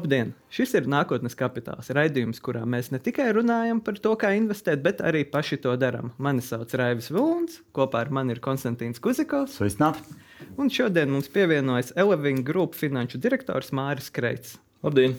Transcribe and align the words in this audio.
Labdien! 0.00 0.30
Šis 0.48 0.70
ir 0.78 0.86
nākotnes 0.88 1.34
kapitāls 1.36 1.90
raidījums, 1.92 2.38
kurā 2.40 2.62
mēs 2.64 2.86
ne 2.88 2.96
tikai 3.04 3.26
runājam 3.36 3.82
par 3.84 3.98
to, 4.00 4.14
kā 4.16 4.30
investēt, 4.32 4.80
bet 4.80 5.02
arī 5.04 5.26
paši 5.28 5.58
to 5.60 5.74
darām. 5.76 6.14
Mani 6.16 6.40
sauc 6.40 6.72
Raivis 6.80 7.10
Vilns, 7.12 7.58
kopā 7.76 8.06
ar 8.06 8.12
mani 8.16 8.32
ir 8.32 8.40
Konstantīns 8.40 9.02
Kuzikovs. 9.04 9.58
Sveicināti! 9.60 10.16
Un 10.56 10.72
šodien 10.72 11.12
mums 11.12 11.28
pievienojas 11.28 11.92
Eleving 12.00 12.40
Group 12.48 12.80
finanšu 12.80 13.20
direktors 13.20 13.74
Māris 13.76 14.08
Kreits. 14.08 14.56
Labdien! 14.80 15.18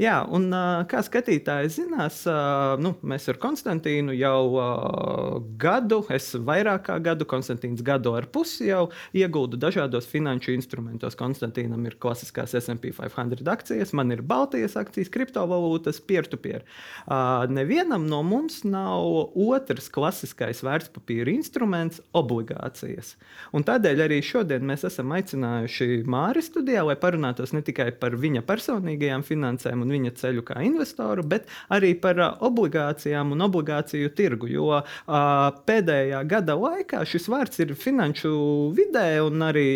Jā, 0.00 0.22
un 0.24 0.48
kā 0.88 1.02
skatītāji 1.04 1.68
zinās, 1.74 2.22
nu, 2.80 2.94
mēs 3.04 3.28
ar 3.28 3.36
Konstantīnu 3.42 4.14
jau 4.16 4.40
gadu, 5.60 5.98
es 6.12 6.30
vairāk 6.32 6.86
kā 6.86 6.96
gadu, 7.02 7.26
Konstantīns 7.28 7.82
gadu 7.84 8.14
ar 8.16 8.24
pusi 8.32 8.70
jau 8.70 8.86
ieguldu 9.12 9.58
dažādos 9.60 10.08
finanšu 10.08 10.54
instrumentos. 10.56 11.16
Konstantīnam 11.18 11.84
ir 11.86 11.98
klasiskās 12.00 12.56
SP 12.56 12.92
500 12.96 13.44
akcijas, 13.52 13.92
man 13.92 14.14
ir 14.14 14.22
Baltijas 14.24 14.78
akcijas, 14.80 15.10
kriptovalūtas, 15.12 16.00
peer-to-peer. 16.08 16.64
Nevienam 17.52 18.08
no 18.08 18.22
mums 18.24 18.62
nav 18.64 19.32
otrs 19.36 19.90
klasiskais 19.92 20.64
vērtspapīra 20.64 21.34
instruments- 21.34 22.00
obligācijas. 22.22 23.16
Un 23.52 23.64
tādēļ 23.64 24.06
arī 24.06 24.22
šodien 24.24 24.64
mēs 24.64 24.86
esam 24.88 25.12
aicinājuši 25.12 26.04
Māri 26.06 26.42
studijā, 26.42 26.84
lai 26.86 26.96
parunātos 26.96 27.52
ne 27.52 27.60
tikai 27.60 27.90
par 28.00 28.16
viņa 28.16 28.42
personīgajām 28.42 29.22
finansēm, 29.22 29.81
un 29.82 29.92
viņa 29.94 30.14
ceļu 30.20 30.44
kā 30.46 30.60
investoru, 30.66 31.24
bet 31.26 31.50
arī 31.72 31.92
par 32.00 32.20
obligācijām 32.40 33.34
un 33.34 33.46
obligāciju 33.48 34.12
tirgu. 34.16 34.50
Jo 34.52 34.82
pēdējā 35.68 36.22
gada 36.30 36.56
laikā 36.58 37.04
šis 37.08 37.28
vārds 37.32 37.62
ir 37.64 37.76
finanšu 37.78 38.32
vidē 38.76 39.08
un 39.26 39.50
arī 39.50 39.68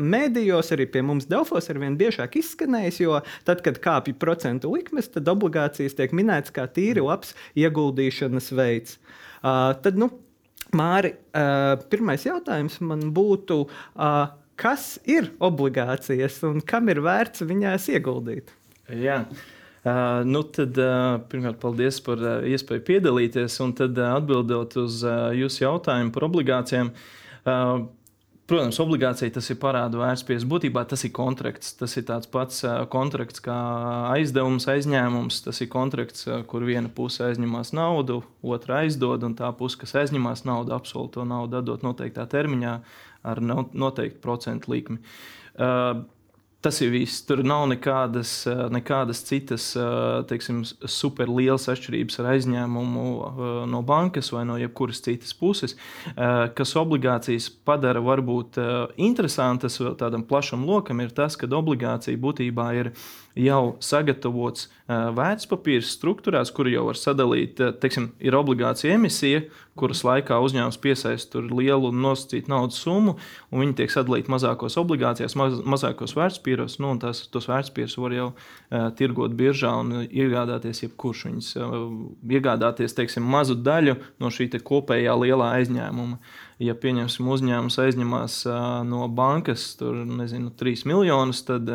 Mēdījos 0.00 0.70
arī 0.74 0.86
pie 0.88 1.02
mums 1.04 1.26
Delfos 1.28 1.66
ar 1.72 1.78
vien 1.82 1.96
biežāk 1.98 2.38
izskanējis, 2.38 3.00
jo 3.02 3.18
tad, 3.44 3.60
kad 3.66 3.80
kāpj 3.82 4.14
procentu 4.22 4.70
likmes, 4.72 5.10
tad 5.12 5.28
obligācijas 5.28 5.96
tiek 5.98 6.14
minētas 6.16 6.54
kā 6.54 6.64
tīri 6.70 7.02
labs 7.04 7.34
ieguldīšanas 7.58 8.52
veids. 8.54 9.00
Uh, 9.42 9.74
tad, 9.82 9.98
nu, 10.00 10.12
Māri, 10.76 11.16
uh, 11.34 11.74
pirmais 11.90 12.22
jautājums 12.22 12.78
man 12.86 13.08
būtu, 13.14 13.64
uh, 13.66 14.30
kas 14.60 14.94
ir 15.10 15.32
obligācijas 15.42 16.38
un 16.46 16.62
kam 16.62 16.92
ir 16.92 17.02
vērts 17.02 17.42
viņās 17.42 17.90
ieguldīt? 17.96 18.54
Jā. 18.96 19.22
Uh, 19.80 20.20
nu 20.28 20.42
tad, 20.44 20.76
uh, 20.76 21.22
pirmkārt, 21.30 21.56
paldies 21.62 22.02
par 22.04 22.20
uh, 22.20 22.34
iespēju 22.44 22.84
piedalīties. 22.84 23.54
Un 23.64 23.72
tad, 23.78 23.96
uh, 23.96 24.18
atbildot 24.18 24.76
uz 24.82 25.00
uh, 25.06 25.30
jūsu 25.36 25.64
jautājumu 25.64 26.12
par 26.12 26.26
obligācijām, 26.28 26.92
uh, 27.46 27.88
Protams, 28.50 28.80
obligācija 28.82 29.30
tas 29.30 29.46
ir 29.52 29.60
parādu 29.62 30.00
vērtspapīrs. 30.00 30.42
Būtībā 30.50 30.82
tas 30.90 31.04
ir 31.06 31.12
kontrakts. 31.14 31.68
Tas 31.78 31.92
ir 32.00 32.02
tāds 32.08 32.26
pats 32.26 32.64
kontrakts 32.90 33.38
kā 33.44 33.54
aizdevums, 34.10 34.66
aizņēmums. 34.72 35.38
Tas 35.44 35.62
ir 35.62 35.68
kontrakts, 35.70 36.26
kur 36.50 36.66
viena 36.66 36.90
puse 36.90 37.22
aizņemas 37.28 37.70
naudu, 37.78 38.24
otra 38.42 38.80
aizdod, 38.82 39.22
un 39.22 39.36
tā 39.38 39.52
puse, 39.54 39.78
kas 39.78 39.94
aizņemas 40.02 40.42
naudu, 40.50 40.74
apsolīja 40.74 41.14
to 41.14 41.28
naudu 41.30 41.60
atdot 41.60 41.86
noteiktā 41.86 42.26
termiņā 42.32 42.74
ar 43.30 43.42
noteiktu 43.46 44.18
procentu 44.24 44.74
likmi. 44.74 44.98
Uh, 45.54 46.02
Tas 46.60 46.76
ir 46.84 46.90
viss. 46.92 47.22
Tur 47.24 47.40
nav 47.40 47.62
nekādas, 47.70 48.30
eh, 48.44 48.66
nekādas 48.68 49.22
citas 49.24 49.70
eh, 49.80 49.84
teiksim, 50.28 50.58
superlielas 50.84 51.64
atšķirības 51.72 52.20
ar 52.20 52.28
aizņēmumu 52.34 53.04
eh, 53.14 53.46
no 53.72 53.80
bankas 53.86 54.28
vai 54.34 54.42
no 54.44 54.58
jebkuras 54.60 55.00
citas 55.00 55.32
puses, 55.32 55.76
kas 56.56 56.74
obligācijas 56.76 57.48
padara 57.64 58.00
varbūt 58.04 58.58
interesantas 59.00 59.78
tādam 60.00 60.24
plašam 60.26 60.66
lokam, 60.68 61.00
ir 61.00 61.14
tas, 61.16 61.36
ka 61.38 61.48
obligācija 61.48 62.20
būtībā 62.20 62.66
ir 62.76 62.92
jau 63.38 63.76
sagatavots 63.84 64.68
vērtspapīrs 64.90 65.92
struktūrās, 65.94 66.50
kur 66.54 66.68
jau 66.70 66.88
var 66.88 66.98
sadalīt, 66.98 67.60
teiksim, 67.82 68.10
ir 68.18 68.34
obligācija 68.34 68.96
emisija, 68.96 69.44
kuras 69.78 70.02
laikā 70.04 70.36
uzņēmums 70.42 70.80
piesaista 70.82 71.40
lielu 71.40 71.92
nosacītu 71.94 72.50
naudas 72.50 72.80
summu, 72.82 73.14
un 73.52 73.62
viņi 73.62 73.76
tiek 73.78 73.94
sadalīti 73.94 74.32
mazākos 74.32 74.76
obligācijās, 74.82 75.36
maz, 75.38 75.60
mazākos 75.62 76.16
vērtspapīros. 76.18 76.80
Nu, 76.82 76.92
tās, 77.00 77.22
tos 77.32 77.48
vērtspapīrus 77.48 77.96
var 78.02 78.16
jau 78.16 78.28
uh, 78.32 78.90
tirgot 78.98 79.36
biržā 79.38 79.72
un 79.84 80.04
iegādāties 80.08 80.84
jebkurš. 80.84 81.24
Viņus 81.30 81.54
uh, 81.60 81.80
iegādāties 82.34 82.98
teiksim, 82.98 83.24
mazu 83.24 83.56
daļu 83.56 83.96
no 84.20 84.34
šī 84.34 84.50
kopējā 84.58 85.16
lielā 85.22 85.54
aizņēmuma. 85.60 86.18
Uh, 86.18 86.49
ja 86.60 86.74
pieņemsim 86.76 87.28
uzņēmums 87.32 87.78
aizņemās 87.80 88.34
no 88.88 89.06
bankas 89.16 89.64
tur, 89.80 90.02
nezinu, 90.04 90.52
3 90.60 90.84
miljonus, 90.90 91.40
tad 91.48 91.70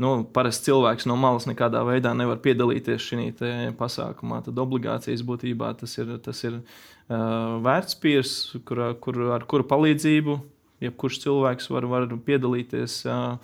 nu, 0.00 0.12
parasti 0.34 0.70
cilvēks 0.70 1.08
no 1.10 1.16
malas 1.20 1.48
nekādā 1.50 1.82
veidā 1.86 2.14
nevar 2.16 2.38
piedalīties 2.44 3.08
šajā 3.10 3.74
pasākumā. 3.80 4.40
Tad 4.46 4.62
obligācijas 4.62 5.24
būtībā 5.26 5.72
tas 5.80 5.96
ir, 5.98 6.14
tas 6.22 6.44
ir 6.46 6.60
uh, 6.60 7.58
vērtspīrs, 7.66 8.36
kur, 8.68 8.84
kur, 9.02 9.20
ar 9.34 9.46
kuru 9.50 9.66
palīdzību 9.70 10.38
jebkurš 10.80 11.20
cilvēks 11.26 11.68
var, 11.72 11.86
var 11.90 12.08
piedalīties 12.26 13.02
uh, 13.08 13.36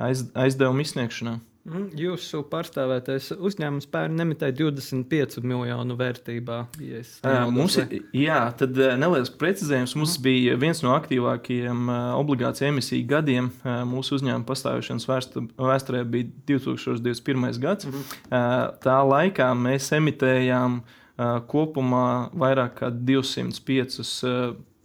aiz, 0.00 0.24
aizdevumu 0.38 0.86
izsniegšanā. 0.86 1.38
Mhm. 1.68 1.88
Jūsu 1.98 2.40
pārstāvētais 2.48 3.30
uzņēmums 3.36 3.88
pērn 3.92 4.16
nemitēja 4.18 4.56
25 4.62 5.42
miljonu 5.44 5.96
vērtībā. 5.98 6.58
Ja 6.80 7.42
mums 7.52 7.76
ir, 7.82 7.98
jā, 8.16 8.40
tad 8.58 8.78
neliels 9.00 9.30
precizējums. 9.40 9.96
Mums 9.98 10.16
mm. 10.16 10.24
bija 10.24 10.56
viens 10.60 10.80
no 10.84 10.94
aktīvākajiem 10.96 11.90
obligāciju 12.16 12.70
emisiju 12.72 13.08
gadiem. 13.10 13.50
Mūsu 13.88 14.16
uzņēmuma 14.18 14.48
pastāvēšanas 14.48 15.08
vēsturē 15.08 16.04
bija 16.08 16.30
2021. 16.48 17.60
gads. 17.62 17.90
Mm. 17.90 18.08
Tā 18.84 18.98
laikā 19.12 19.50
mēs 19.58 19.92
emitējām 19.98 20.80
kopumā 21.50 22.08
vairāk 22.38 22.80
kā 22.80 22.92
205 22.94 24.00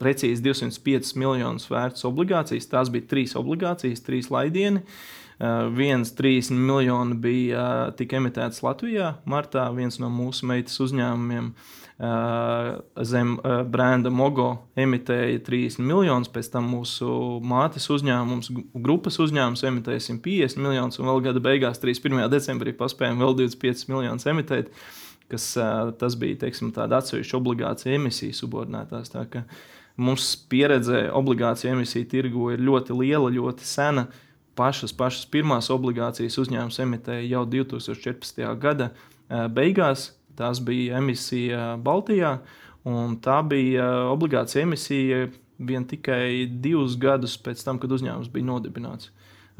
precīzi 0.03 0.43
205 0.43 1.15
miljonus 1.21 1.69
vērts 1.71 2.03
obligācijas. 2.09 2.67
Tās 2.67 2.89
bija 2.91 3.07
trīs 3.07 3.37
obligācijas, 3.39 4.01
trīs 4.03 4.27
laidieni. 4.33 4.81
Uh, 4.83 5.22
Eh, 5.43 5.67
viens 5.75 6.13
trīs 6.15 6.51
miljoni 6.53 7.17
bija 7.19 7.63
eh, 7.63 7.93
tika 7.99 8.19
emitēts 8.19 8.61
Latvijā. 8.63 9.15
Martā 9.27 9.65
viens 9.75 9.99
no 9.99 10.07
mūsu 10.13 10.47
meitas 10.47 10.77
uzņēmumiem 10.85 11.49
eh, 11.49 12.69
zem 13.09 13.33
brenda 13.73 14.11
Mogo 14.13 14.47
emitēja 14.79 15.41
30 15.43 15.83
miljonus, 15.83 16.31
pēc 16.31 16.51
tam 16.53 16.69
mūsu 16.71 17.09
mātes 17.43 17.89
uzņēmums, 17.91 18.53
grupas 18.87 19.19
uzņēmums 19.25 19.67
emitēja 19.67 20.07
150 20.13 20.63
miljonus, 20.63 21.01
un 21.01 21.11
vēl 21.11 21.23
gada 21.27 21.43
beigās, 21.43 21.81
31. 21.83 22.29
decembrī, 22.31 22.77
paspējām 22.79 23.19
vēl 23.25 23.39
25 23.43 23.87
miljonus 23.91 24.29
emitēt. 24.29 24.71
Kas, 25.31 25.53
tas 25.97 26.15
bija 26.19 26.35
teiksim, 26.43 26.69
tāda 26.75 26.99
atsevišķa 27.01 27.39
obligācija 27.39 27.95
emisiju 27.97 28.35
subordinētās. 28.37 29.09
Tā, 29.09 29.23
mums 29.97 30.27
pieredze 30.51 31.07
obligāciju 31.15 31.71
emisiju 31.73 32.09
tirgu 32.11 32.51
ir 32.53 32.61
ļoti 32.61 32.99
liela, 32.99 33.31
ļoti 33.33 33.65
sena. 33.65 34.03
Uh, 34.03 34.32
pašas, 34.55 34.93
pašas 34.95 35.27
pirmās 35.31 35.69
obligācijas 35.73 36.37
uzņēmums 36.41 36.79
emitēja 36.83 37.25
jau 37.27 37.43
2014. 37.49 38.43
gada 38.61 38.91
beigās. 39.53 40.11
Tās 40.37 40.57
bija 40.65 40.97
emisija 40.97 41.75
Baltijā, 41.77 42.39
un 42.89 43.19
tā 43.21 43.37
bija 43.45 43.85
obligācija 44.09 44.63
emisija 44.65 45.27
vien 45.61 45.85
tikai 45.85 46.47
divus 46.49 46.95
gadus 46.97 47.35
pēc 47.37 47.61
tam, 47.61 47.77
kad 47.77 47.93
uzņēmums 47.93 48.31
bija 48.33 48.47
nodibināts. 48.47 49.11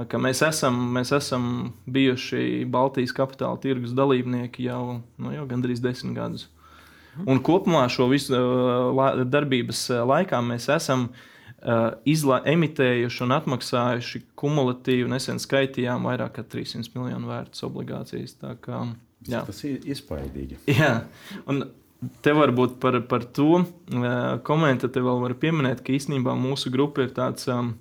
Ka 0.09 0.17
mēs, 0.17 0.41
esam, 0.41 0.79
mēs 0.95 1.11
esam 1.13 1.43
bijuši 1.85 2.63
Baltijas 2.73 3.13
kapitāla 3.13 3.61
tirgus 3.61 3.93
dalībnieki 3.93 4.65
jau, 4.65 5.03
nu, 5.21 5.35
jau 5.35 5.45
gandrīz 5.51 5.83
desmit 5.83 6.17
gadus. 6.17 6.47
Un 7.29 7.37
kopumā 7.45 7.85
šo 7.93 8.07
visu 8.09 8.33
darbības 9.29 9.85
laikā 10.09 10.39
mēs 10.41 10.65
esam 10.73 11.05
uh, 11.11 11.27
izla, 12.09 12.41
emitējuši 12.49 13.23
un 13.23 13.35
atmaksājuši 13.37 14.23
kumulatīvi, 14.39 15.07
nesen 15.11 15.39
skaitījām 15.39 16.09
vairāk 16.09 16.35
kā 16.37 16.43
300 16.55 16.91
miljonu 16.97 17.31
vērtas 17.31 17.63
obligācijas. 17.67 18.35
Kā, 18.63 18.81
jā. 19.29 19.45
Tas 19.47 19.63
ir 19.67 19.87
iespaidīgi. 19.87 20.59
Jā, 20.81 21.05
un 21.47 21.63
te 22.25 22.33
varbūt 22.35 22.75
par, 22.83 22.99
par 23.07 23.23
to 23.35 23.61
uh, 23.61 23.69
komentāru 24.43 24.91
te 24.91 25.03
vēl 25.03 25.23
var 25.23 25.37
pieminēt, 25.39 25.85
ka 25.85 25.95
īstenībā 25.95 26.35
mūsu 26.35 26.73
grupa 26.73 27.05
ir 27.07 27.15
tāds. 27.15 27.47
Um, 27.51 27.77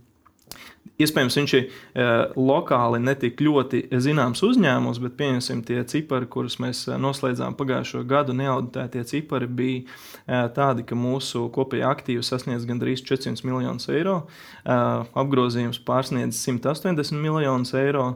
Iespējams, 1.03 1.37
viņš 1.39 1.55
ir 1.57 1.65
uh, 1.67 2.35
lokāli 2.37 3.01
netik 3.03 3.41
ļoti 3.43 3.85
zināms 4.03 4.43
uzņēmums, 4.47 5.01
bet 5.03 5.17
pieņemsim 5.19 5.63
tie 5.67 5.81
cipari, 5.89 6.29
kurus 6.31 6.59
mēs 6.63 6.85
uh, 6.89 6.99
noslēdzām 7.01 7.57
pagājušo 7.59 8.05
gadu. 8.09 8.37
Neauditētie 8.39 9.05
cipari 9.09 9.49
bija 9.49 9.81
uh, 9.87 10.47
tādi, 10.55 10.87
ka 10.89 10.99
mūsu 10.99 11.49
kopējā 11.55 11.91
aktīva 11.97 12.27
sasniedz 12.27 12.69
gandrīz 12.69 13.05
400 13.09 13.49
miljonus 13.49 13.89
eiro, 13.93 14.23
uh, 14.27 15.03
apgrozījums 15.25 15.83
pārsniedz 15.87 16.39
180 16.45 17.19
miljonus 17.23 17.75
eiro. 17.79 18.13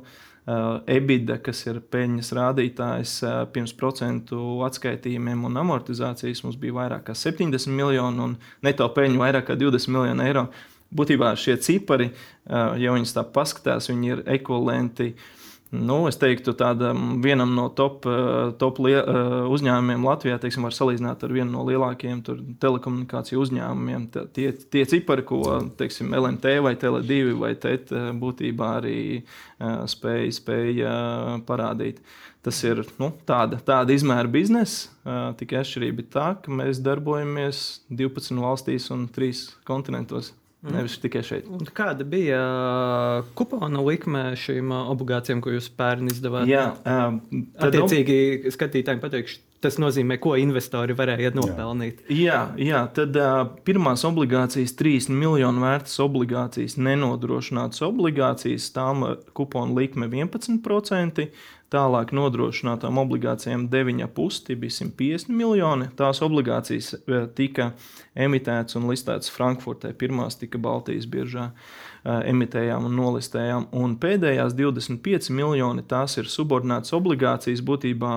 EBITDA, 0.47 1.41
kas 1.43 1.65
ir 1.65 1.81
peļņas 1.91 2.29
rādītājs 2.39 3.15
pirms 3.51 3.73
procentu 3.75 4.61
atskaitījumiem 4.63 5.41
un 5.49 5.59
amortizācijas, 5.59 6.45
mums 6.47 6.61
bija 6.63 6.77
vairāk 6.77 7.09
kā 7.09 7.17
70 7.19 7.75
miljoni 7.75 8.23
un 8.23 8.37
neto 8.63 8.87
peļņa 8.95 9.19
vairāk 9.25 9.49
kā 9.49 9.57
20 9.59 9.91
miljoni 9.91 10.23
eiro. 10.29 10.45
Uh, 10.47 10.76
būtībā 10.95 11.33
šie 11.41 11.57
cipari, 11.63 12.11
ja 12.47 12.93
viņus 12.95 13.17
tā 13.17 13.25
paskatās, 13.27 13.91
viņi 13.91 14.13
ir 14.13 14.23
ekvivalenti 14.37 15.15
Nu, 15.75 16.05
es 16.07 16.15
teiktu, 16.15 16.53
tādam 16.55 17.19
vienam 17.25 17.51
no 17.57 17.67
top, 17.75 18.07
eh, 18.07 18.53
top 18.59 18.79
lie, 18.79 18.95
eh, 18.97 19.49
uzņēmumiem 19.51 20.05
Latvijā, 20.07 20.39
teiksim, 20.39 20.63
var 20.63 20.71
salīdzināt 20.71 21.25
ar 21.25 21.29
vienu 21.29 21.51
no 21.51 21.65
lielākajiem 21.67 22.23
telekomunikāciju 22.63 23.43
uzņēmumiem. 23.43 24.07
Tie, 24.33 24.53
tie 24.53 24.85
cipari, 24.85 25.25
ko 25.27 25.43
teiksim, 25.77 26.15
LMT 26.15 26.61
vai 26.63 26.77
Tele2 26.77 27.35
vai 27.39 27.55
TET 27.55 27.91
e 27.91 28.13
būtībā 28.15 28.71
arī 28.81 29.25
spēja, 29.59 30.31
spēja 30.31 31.43
parādīt. 31.45 31.99
Tas 32.43 32.63
ir 32.63 32.87
nu, 33.01 33.13
tāda, 33.27 33.59
tāda 33.59 33.91
izmēra 33.91 34.31
biznesa. 34.31 34.89
Tikai 35.37 35.65
atšķirība 35.65 35.99
ir 35.99 36.11
tā, 36.15 36.41
ka 36.41 36.51
mēs 36.53 36.79
darbojamies 36.79 37.81
12 37.91 38.39
valstīs 38.39 38.91
un 38.95 39.09
3 39.09 39.57
kontinentos. 39.65 40.33
Mm. 40.65 40.73
Nevis 40.73 40.97
tikai 40.99 41.21
šeit. 41.23 41.49
Un 41.53 41.69
kāda 41.77 42.05
bija 42.09 42.39
uh, 42.41 43.27
kupona 43.39 43.83
likme 43.85 44.31
šīm 44.41 44.73
uh, 44.73 44.89
obligācijām, 44.95 45.43
ko 45.45 45.53
jūs 45.53 45.69
pērn 45.77 46.09
izdevāt? 46.11 46.49
Jā, 46.51 46.71
um, 46.89 47.21
attiecīgi 47.61 48.51
skatītājiem 48.55 49.03
pateikšu, 49.03 49.43
tas 49.63 49.77
nozīmē, 49.83 50.17
ko 50.23 50.33
investori 50.41 50.97
varēja 50.97 51.35
nopelnīt. 51.37 52.01
Jā, 52.09 52.41
jā 52.59 52.81
tad 52.97 53.19
uh, 53.21 53.43
pirmās 53.69 54.03
obligācijas, 54.09 54.75
3 54.81 55.11
miljonu 55.13 55.63
vērtas 55.63 56.01
obligācijas, 56.03 56.79
nenodrošinātas 56.81 57.85
obligācijas, 57.87 58.71
tām 58.75 59.05
kupona 59.37 59.77
likme 59.77 60.09
11%. 60.09 61.29
Tālāk 61.67 62.13
nodrošinātām 62.15 63.01
obligācijām 63.03 63.65
9,5, 63.73 64.37
tie 64.47 64.55
bija 64.55 64.75
150 64.77 65.33
miljoni. 65.35 65.89
Tās 65.99 66.21
obligācijas 66.23 66.93
eh, 66.95 67.25
tika 67.35 67.73
emitētas 68.15 68.79
un 68.79 68.87
listētas 68.87 69.33
Frankfurtē. 69.35 69.91
Pirmās 69.99 70.39
tika 70.39 70.61
Baltijas 70.63 71.09
biržā 71.11 71.49
eh, 71.51 72.21
emitējām 72.31 72.87
un 72.87 72.95
nolistējām. 73.01 73.67
Un 73.75 73.97
pēdējās 73.99 74.55
25 74.55 75.33
miljoni 75.35 75.83
tās 75.91 76.15
ir 76.23 76.31
subordinātas 76.31 76.95
obligācijas, 76.95 77.65
būtībā, 77.67 78.13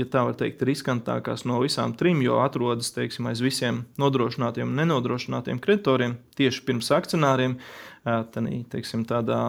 ja 0.00 0.08
tā 0.08 0.24
var 0.30 0.38
teikt, 0.40 0.64
riskantākās 0.64 1.44
no 1.44 1.60
visām 1.60 1.92
trim, 2.00 2.24
jo 2.24 2.40
atrodas 2.40 2.94
teiksim, 2.96 3.28
aiz 3.28 3.44
visiem 3.44 3.84
nodrošinātiem 4.00 4.72
un 4.72 4.80
nenodrošinātiem 4.80 5.60
kreditoriem 5.60 6.16
tieši 6.40 6.64
pirms 6.64 6.88
akcionāriem 6.96 7.58
tādī, 8.06 8.62
teiksim, 8.70 9.02
tādā 9.08 9.40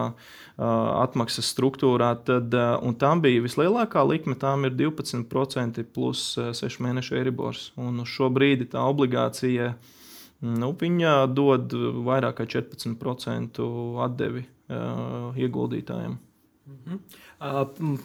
atmaksas 0.58 1.48
struktūrā. 1.54 2.10
Tad, 2.26 2.54
un 2.82 2.96
tam 2.98 3.22
bija 3.24 3.44
vislielākā 3.44 4.02
likme, 4.08 4.34
tām 4.38 4.66
ir 4.66 4.74
12% 4.76 5.86
plus 5.94 6.34
6 6.36 6.82
mēnešu 6.84 7.16
eribors. 7.20 7.70
Un 7.78 8.02
uz 8.02 8.10
šo 8.10 8.28
brīdi 8.34 8.68
tā 8.74 8.82
obligācija 8.90 9.72
nu, 10.44 10.72
dod 11.34 11.74
vairāk 12.06 12.42
kā 12.42 12.48
14% 12.58 13.68
atdevi 14.04 14.46
ieguldītājiem. 14.68 16.18
Mhm. 16.68 16.98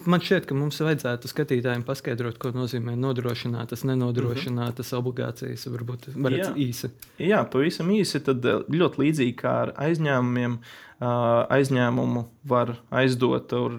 Man 0.08 0.22
šķiet, 0.22 0.46
ka 0.48 0.56
mums 0.56 0.78
vajadzētu 0.80 1.28
skatītājiem 1.28 1.82
paskaidrot, 1.86 2.38
ko 2.40 2.52
nozīmē 2.54 2.94
nodrošinātas, 2.96 3.84
nenodrošinātas 3.88 4.92
mhm. 4.92 5.00
obligācijas. 5.00 5.66
Varbūt 5.74 6.08
jā. 6.38 6.50
īsi. 6.66 6.90
Jā, 7.20 7.42
pavisam 7.50 7.92
īsi. 7.94 8.22
Tad 8.24 8.46
ļoti 8.72 9.04
līdzīgi 9.04 9.36
kā 9.40 9.54
ar 9.66 9.74
aizņēmumiem, 9.88 10.58
aizņēmumu 11.04 12.24
var 12.48 12.76
aizdot 12.94 13.52
ar, 13.58 13.78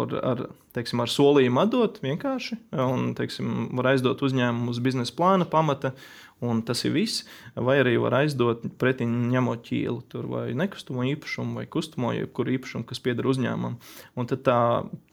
ar, 0.00 0.18
ar, 0.32 0.44
teiksim, 0.76 1.02
ar 1.04 1.10
solījumu 1.12 1.64
atdot 1.64 1.98
vienkārši. 2.04 2.60
Un, 2.84 3.10
teiksim, 3.18 3.74
var 3.76 3.92
aizdot 3.92 4.22
uzņēmumu 4.24 4.72
uz 4.72 4.80
biznesa 4.84 5.16
plāna 5.18 5.48
pamata 5.50 5.92
un 6.42 6.62
tas 6.66 6.82
ir 6.84 6.94
viss. 6.94 7.24
Vai 7.54 7.78
arī 7.82 7.94
var 8.02 8.16
aizdot 8.20 8.64
pretī 8.80 9.06
ņemot 9.08 9.62
ķīlu, 9.68 10.00
tur, 10.10 10.26
vai 10.30 10.46
nekustamo 10.56 11.04
īpašumu, 11.12 11.60
vai 11.60 11.66
kustamo 11.70 12.12
jebkuru 12.16 12.56
īpašumu, 12.56 12.86
kas 12.88 13.02
pieder 13.04 13.28
uzņēmumam. 13.30 13.78
Un 14.18 14.30
tad, 14.30 14.42
tā, 14.46 14.58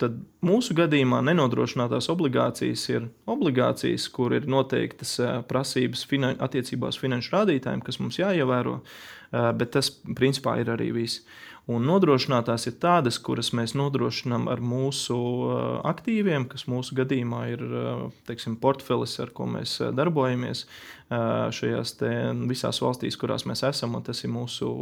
tad 0.02 0.18
mūsu 0.44 0.76
gadījumā 0.78 1.22
nenodrošinātās 1.30 2.10
obligācijas 2.12 2.88
ir 2.92 3.08
obligācijas, 3.30 4.08
kur 4.12 4.34
ir 4.36 4.48
noteiktas 4.50 5.18
prasības 5.50 6.04
finan 6.10 6.40
attiecībā 6.42 6.92
uz 6.92 7.00
finanšu 7.00 7.36
rādītājiem, 7.36 7.84
kas 7.86 8.00
mums 8.02 8.20
jāievēro, 8.20 8.80
bet 9.30 9.74
tas 9.78 9.94
principā 10.18 10.58
ir 10.60 10.74
arī 10.74 10.90
viss. 10.96 11.22
Un 11.70 11.84
nodrošinātās 11.86 12.66
ir 12.66 12.74
tādas, 12.82 13.20
kuras 13.22 13.52
mēs 13.54 13.76
nodrošinām 13.78 14.48
ar 14.50 14.58
mūsu 14.58 15.14
aktīviem, 15.86 16.48
kas 16.50 16.66
mūsu 16.66 16.96
gadījumā 16.98 17.42
ir 17.52 17.62
teiksim, 18.26 18.56
portfelis, 18.58 19.14
ar 19.22 19.30
ko 19.30 19.46
mēs 19.46 19.76
darbojamies 19.94 20.64
šajās 21.54 21.94
visās 22.50 22.82
valstīs, 22.82 23.18
kurās 23.20 23.46
mēs 23.46 23.62
esam. 23.68 23.94
Tas 24.02 24.24
ir 24.26 24.34
mūsu 24.34 24.72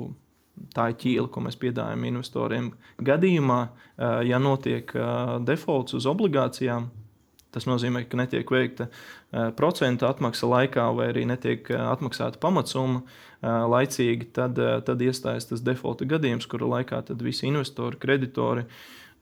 tā 0.73 0.89
ir 0.91 0.97
ķīla, 1.01 1.29
ko 1.33 1.45
mēs 1.45 1.61
piedāvājam 1.61 2.09
investoriem. 2.15 2.73
Gadījumā, 3.05 3.61
ja 4.29 4.41
notiek 4.41 4.97
defaults 5.45 5.97
uz 6.01 6.09
obligācijām, 6.09 6.89
tas 7.55 7.67
nozīmē, 7.69 8.05
ka 8.09 8.21
netiek 8.21 8.51
veikta 8.51 8.89
procentu 9.59 10.09
atmaksa 10.09 10.49
laikā, 10.51 10.87
vai 10.97 11.11
arī 11.13 11.27
netiek 11.31 11.71
atmaksāta 11.77 12.41
pamatsumma 12.43 13.03
laicīgi, 13.71 14.31
tad, 14.37 14.61
tad 14.87 15.03
iestājas 15.07 15.49
tas 15.51 15.65
defaulta 15.65 16.09
gadījums, 16.09 16.49
kura 16.51 16.69
laikā 16.77 17.03
visi 17.23 17.49
investori, 17.51 18.01
kreditori 18.01 18.67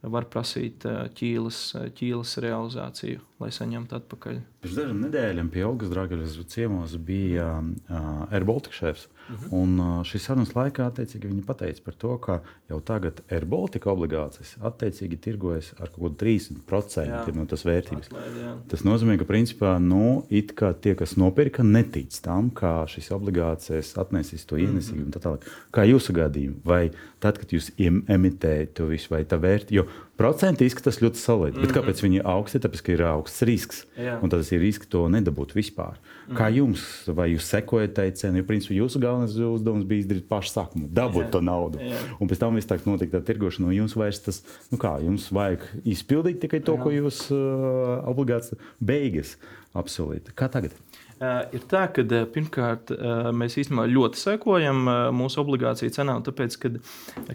var 0.01 0.29
prasīt 0.31 0.85
ķīlas, 1.19 1.63
ķīlas 1.99 2.37
realizāciju 2.43 3.28
lai 3.39 3.49
saņemtu 3.55 3.95
atpakaļ. 3.95 4.39
Pirms 4.59 4.75
dažām 4.75 4.99
nedēļām 5.05 5.49
pie 5.53 5.63
Olgas 5.63 5.91
Dragaļas 5.93 6.35
ciemos 6.51 6.95
bija 6.99 7.47
uh, 7.61 8.07
AirBaltic 8.35 8.75
šefs. 8.75 9.07
Uh 9.07 9.35
mhm. 9.35 9.45
-huh. 9.45 9.49
Un 9.61 9.79
uh, 9.79 10.03
šīs 10.03 10.25
sarunas 10.25 10.51
laikā 10.55 10.89
viņi 11.29 11.45
pateica 11.45 11.81
par 11.85 11.93
to, 11.93 12.17
ka 12.17 12.39
jau 12.69 12.79
tagad 12.81 13.21
AirBaltic 13.29 13.85
obligācijas 13.85 14.55
attiecīgi 14.59 15.19
tirgojas 15.21 15.73
ar 15.79 15.89
kaut 15.93 16.17
kādu 16.17 16.17
30% 16.25 17.05
jā. 17.05 17.35
no 17.35 17.45
tās 17.45 17.65
vērtības. 17.65 18.09
Atlaid, 18.09 18.39
jā. 18.41 18.55
Tas 18.67 18.83
nozīmē, 18.83 19.17
ka 19.17 19.25
principā 19.29 19.77
nu, 19.79 20.25
tie, 20.73 20.95
kas 20.95 21.15
nopirka, 21.15 21.63
netic 21.63 22.19
tam, 22.21 22.49
ka 22.49 22.85
šīs 22.89 23.11
obligācijas 23.15 23.93
atnesīs 24.01 24.45
to 24.45 24.57
ienesīgumu. 24.57 25.15
Uh 25.15 25.21
-huh. 25.23 25.39
Kā 25.71 25.85
jūsu 25.85 26.13
gadījumā, 26.13 26.59
vai 26.65 26.91
tad, 27.19 27.37
kad 27.37 27.49
jūs 27.49 27.71
emitējat 28.07 28.73
to 28.73 28.85
visu, 28.85 29.07
vai 29.13 29.23
tā 29.23 29.39
vērtība, 29.39 29.87
procenti 30.19 30.67
izskatās 30.67 30.99
ļoti 31.01 31.21
solidi. 31.21 31.57
Mm 31.57 31.63
-hmm. 31.63 31.67
Bet 31.67 31.75
kāpēc 31.77 32.03
viņi 32.03 32.19
ir 32.19 32.27
augsti? 32.27 32.61
Tāpēc, 32.63 32.83
ka 32.83 32.91
ir 32.93 33.03
augsts 33.07 33.45
risks. 33.47 33.85
Jā. 33.97 34.19
Un 34.23 34.29
tas 34.29 34.51
ir 34.51 34.59
risks 34.61 34.87
to 34.91 35.07
nedabūt 35.07 35.55
vispār. 35.55 35.95
Mm. 36.27 36.35
Kā 36.37 36.49
jums, 36.53 36.83
vai 37.07 37.29
jūs 37.33 37.47
sekojat 37.49 37.93
tai 37.97 38.11
cenai? 38.11 38.43
Jo, 38.43 38.47
principā, 38.51 38.75
jūsu 38.75 38.99
galvenais 38.99 39.35
uzdevums 39.35 39.85
bija 39.85 40.03
izdarīt 40.03 40.27
pašu 40.29 40.53
sākumu, 40.53 40.89
dabūt 40.93 41.25
jā. 41.25 41.31
to 41.31 41.41
naudu. 41.41 41.79
Jā. 41.79 41.97
Un 42.19 42.27
pēc 42.27 42.39
tam 42.39 42.55
viss 42.55 42.67
tā 42.67 42.77
notiek 42.85 43.11
tā 43.11 43.21
tirgošana. 43.21 43.73
Jums 43.73 43.95
vairs 43.95 44.19
tas, 44.19 44.43
nu 44.71 44.77
kā, 44.77 44.99
jums 45.03 45.31
vajag 45.31 45.65
izpildīt 45.85 46.39
tikai 46.43 46.59
to, 46.59 46.75
jā. 46.75 46.83
ko 46.83 46.89
jūs 46.91 47.31
uh, 47.31 48.03
obligāti 48.05 48.59
beigas 48.79 49.37
apsolīt. 49.73 50.33
Kā 50.35 50.49
tagad? 50.51 50.71
Uh, 50.71 51.08
ir 51.19 51.63
tā, 51.69 51.81
ka 51.93 52.03
uh, 52.05 52.23
pirmkārt 52.31 52.93
uh, 52.95 53.29
mēs 53.35 53.57
īstenībā 53.59 53.85
ļoti 53.91 54.19
sekojam 54.21 54.85
mūsu 55.15 55.41
obligāciju 55.43 55.93
cenām, 55.95 56.21
tāpēc, 56.25 56.55
kad, 56.61 56.77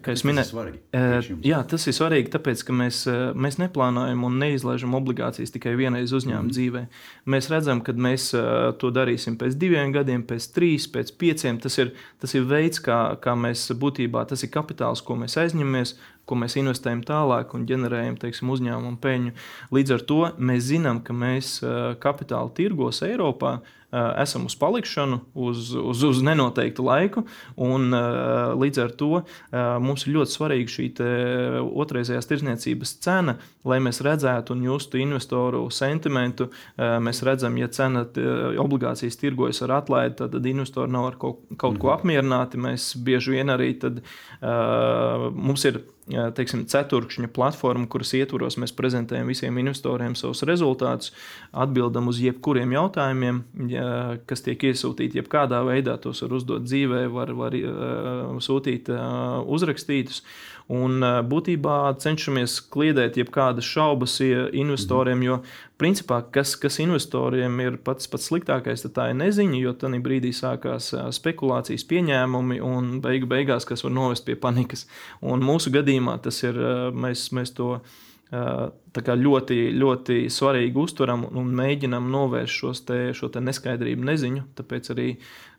kā 0.05 0.14
jūs 0.14 0.25
minējāt, 0.29 1.29
jā, 1.45 1.61
tas 1.69 1.87
ir 1.91 1.97
svarīgi, 1.97 2.33
tāpēc, 2.33 2.64
ka 2.67 2.76
mēs, 2.76 3.03
mēs 3.37 3.59
neplānojam 3.61 4.25
un 4.29 4.38
neizlaižam 4.43 4.97
obligācijas 4.99 5.53
tikai 5.55 5.75
vienreiz 5.79 6.14
uzņēmuma 6.17 6.49
mm. 6.49 6.55
dzīvē. 6.57 6.85
Mēs 7.35 7.50
redzam, 7.53 7.83
ka 7.85 7.95
mēs 7.97 8.31
to 8.81 8.93
darīsim 8.95 9.38
pēc 9.41 9.59
diviem 9.61 9.93
gadiem, 9.95 10.25
pēc 10.26 10.49
trīs, 10.57 10.88
pēc 10.91 11.14
pieciem. 11.21 11.61
Tas 11.62 11.79
ir, 11.83 11.95
tas 12.23 12.35
ir 12.37 12.49
veids, 12.49 12.81
kā, 12.85 13.00
kā 13.23 13.37
mēs 13.38 13.67
būtībā, 13.81 14.25
tas 14.31 14.45
ir 14.47 14.53
kapitāls, 14.55 15.05
ko 15.05 15.19
mēs 15.21 15.37
aizņemamies, 15.45 15.97
ko 16.25 16.38
mēs 16.40 16.57
investējam 16.61 17.02
tālāk 17.07 17.54
un 17.57 17.66
ģenerējam 17.69 18.19
teiksim, 18.23 18.50
uzņēmumu 18.54 19.00
peļņu. 19.02 19.33
Līdz 19.76 19.97
ar 19.97 20.04
to 20.09 20.21
mēs 20.38 20.69
zinām, 20.71 21.02
ka 21.04 21.16
mēs 21.16 21.59
kapitāla 22.02 22.52
tirgos 22.57 23.02
Eiropā 23.04 23.59
esam 24.22 24.46
uz 24.48 24.56
palikšanu, 24.58 25.20
uz, 25.34 25.70
uz, 25.74 26.02
uz 26.04 26.22
nenoteiktu 26.24 26.84
laiku. 26.86 27.24
Un, 27.56 27.90
līdz 28.60 28.82
ar 28.84 28.94
to 28.98 29.22
mums 29.84 30.06
ir 30.06 30.16
ļoti 30.18 30.34
svarīga 30.34 30.74
šī 30.74 30.88
otrreizējās 31.84 32.28
tirzniecības 32.30 32.94
cena, 33.04 33.36
lai 33.64 33.80
mēs 33.84 34.02
redzētu 34.04 34.54
un 34.56 34.66
justu 34.66 35.00
investoru 35.02 35.64
sentimentu. 35.74 36.50
Mēs 36.76 37.22
redzam, 37.26 37.56
ja 37.60 37.70
cena 37.72 38.04
obligācijas 38.64 39.18
tirgojas 39.20 39.62
ar 39.66 39.78
atlaidi, 39.80 40.18
tad, 40.20 40.34
tad 40.36 40.46
investori 40.50 40.92
nav 40.92 41.12
ar 41.12 41.18
kaut, 41.20 41.42
kaut 41.56 41.78
ko 41.78 41.90
mhm. 41.90 41.96
apmierināti. 41.98 42.60
Mēs 42.64 42.92
bieži 43.04 43.38
vien 43.38 43.52
arī 43.54 43.74
tad, 43.80 44.02
mums 44.44 45.68
ir 45.70 45.84
teiksim, 46.36 46.64
ceturkšņa 46.68 47.30
platforma, 47.34 47.86
kuras 47.90 48.12
ietvaros 48.16 48.58
mēs 48.60 48.74
prezentējam 48.76 49.30
visiem 49.30 49.58
investoriem 49.62 50.16
savus 50.18 50.44
rezultātus, 50.46 51.12
atbildam 51.52 52.10
uz 52.12 52.20
jebkuriem 52.20 52.74
jautājumiem, 52.76 53.40
ja, 53.72 53.84
kas 54.29 54.45
tiek 54.45 54.67
iesūtīti 54.71 55.21
jebkādā 55.21 55.61
veidā. 55.67 55.97
Tos 56.00 56.23
var 56.25 56.35
uzdot 56.38 56.67
dzīvē, 56.67 57.05
var, 57.12 57.33
var 57.38 57.57
uh, 57.59 58.35
sūtīt 58.43 58.91
uh, 58.93 59.41
uzrakstītus. 59.45 60.23
Un 60.73 61.05
būtībā 61.29 61.93
cenšamies 62.00 62.55
kliedēt 62.73 63.19
jebkādas 63.21 63.67
šaubas 63.69 64.14
investoriem, 64.25 65.21
jo 65.26 65.35
principā 65.76 66.23
kas, 66.33 66.55
kas 66.57 66.79
investoriem 66.81 67.59
ir 67.61 67.76
pats, 67.85 68.09
pats 68.09 68.31
sliktākais, 68.31 68.87
tā 68.97 69.11
ir 69.12 69.19
neziņa, 69.21 69.59
jo 69.61 69.75
tajā 69.83 70.00
brīdī 70.07 70.33
sākās 70.33 70.88
spekulācijas 71.19 71.85
pieņēmumi 71.91 72.62
un 72.64 72.88
beigu 73.05 73.29
beigās, 73.29 73.69
kas 73.69 73.85
var 73.85 73.93
novest 73.93 74.25
pie 74.25 74.38
panikas. 74.41 74.87
Un 75.21 75.45
mūsu 75.45 75.75
gadījumā 75.75 76.17
tas 76.25 76.41
ir, 76.49 76.57
mēs, 76.97 77.29
mēs 77.37 77.53
to 77.61 77.75
ļoti, 78.35 79.57
ļoti 79.75 80.17
svarīgi 80.31 80.79
uztveram 80.81 81.26
un 81.31 81.50
mēģinam 81.55 82.07
novērst 82.11 82.61
šos 82.61 82.85
te, 82.87 82.99
šo 83.14 83.29
te 83.29 83.41
neskaidrību, 83.41 84.05
neziņu. 84.07 84.45
Tāpēc 84.57 84.91
arī 84.95 85.09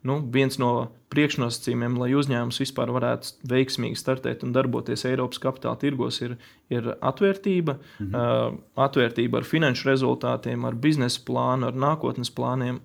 nu, 0.05 0.17
viens 0.31 0.57
no 0.61 0.91
priekšnosacījumiem, 1.13 1.97
lai 1.99 2.11
uzņēmums 2.17 2.59
vispār 2.61 2.91
varētu 2.95 3.47
veiksmīgi 3.51 3.99
startēt 3.99 4.43
un 4.45 4.53
darboties 4.55 5.05
Eiropas 5.07 5.39
kapitāla 5.43 5.79
tirgos, 5.81 6.21
ir, 6.25 6.35
ir 6.69 6.91
atvērtība. 6.95 7.77
Mhm. 7.99 8.15
Uh, 8.15 8.59
atvērtība 8.87 9.41
ar 9.41 9.47
finanšu 9.47 9.89
rezultātiem, 9.89 10.65
ar 10.67 10.75
biznesa 10.75 11.21
plānu, 11.27 11.69
ar 11.69 11.79
nākotnes 11.85 12.33
plāniem. 12.35 12.81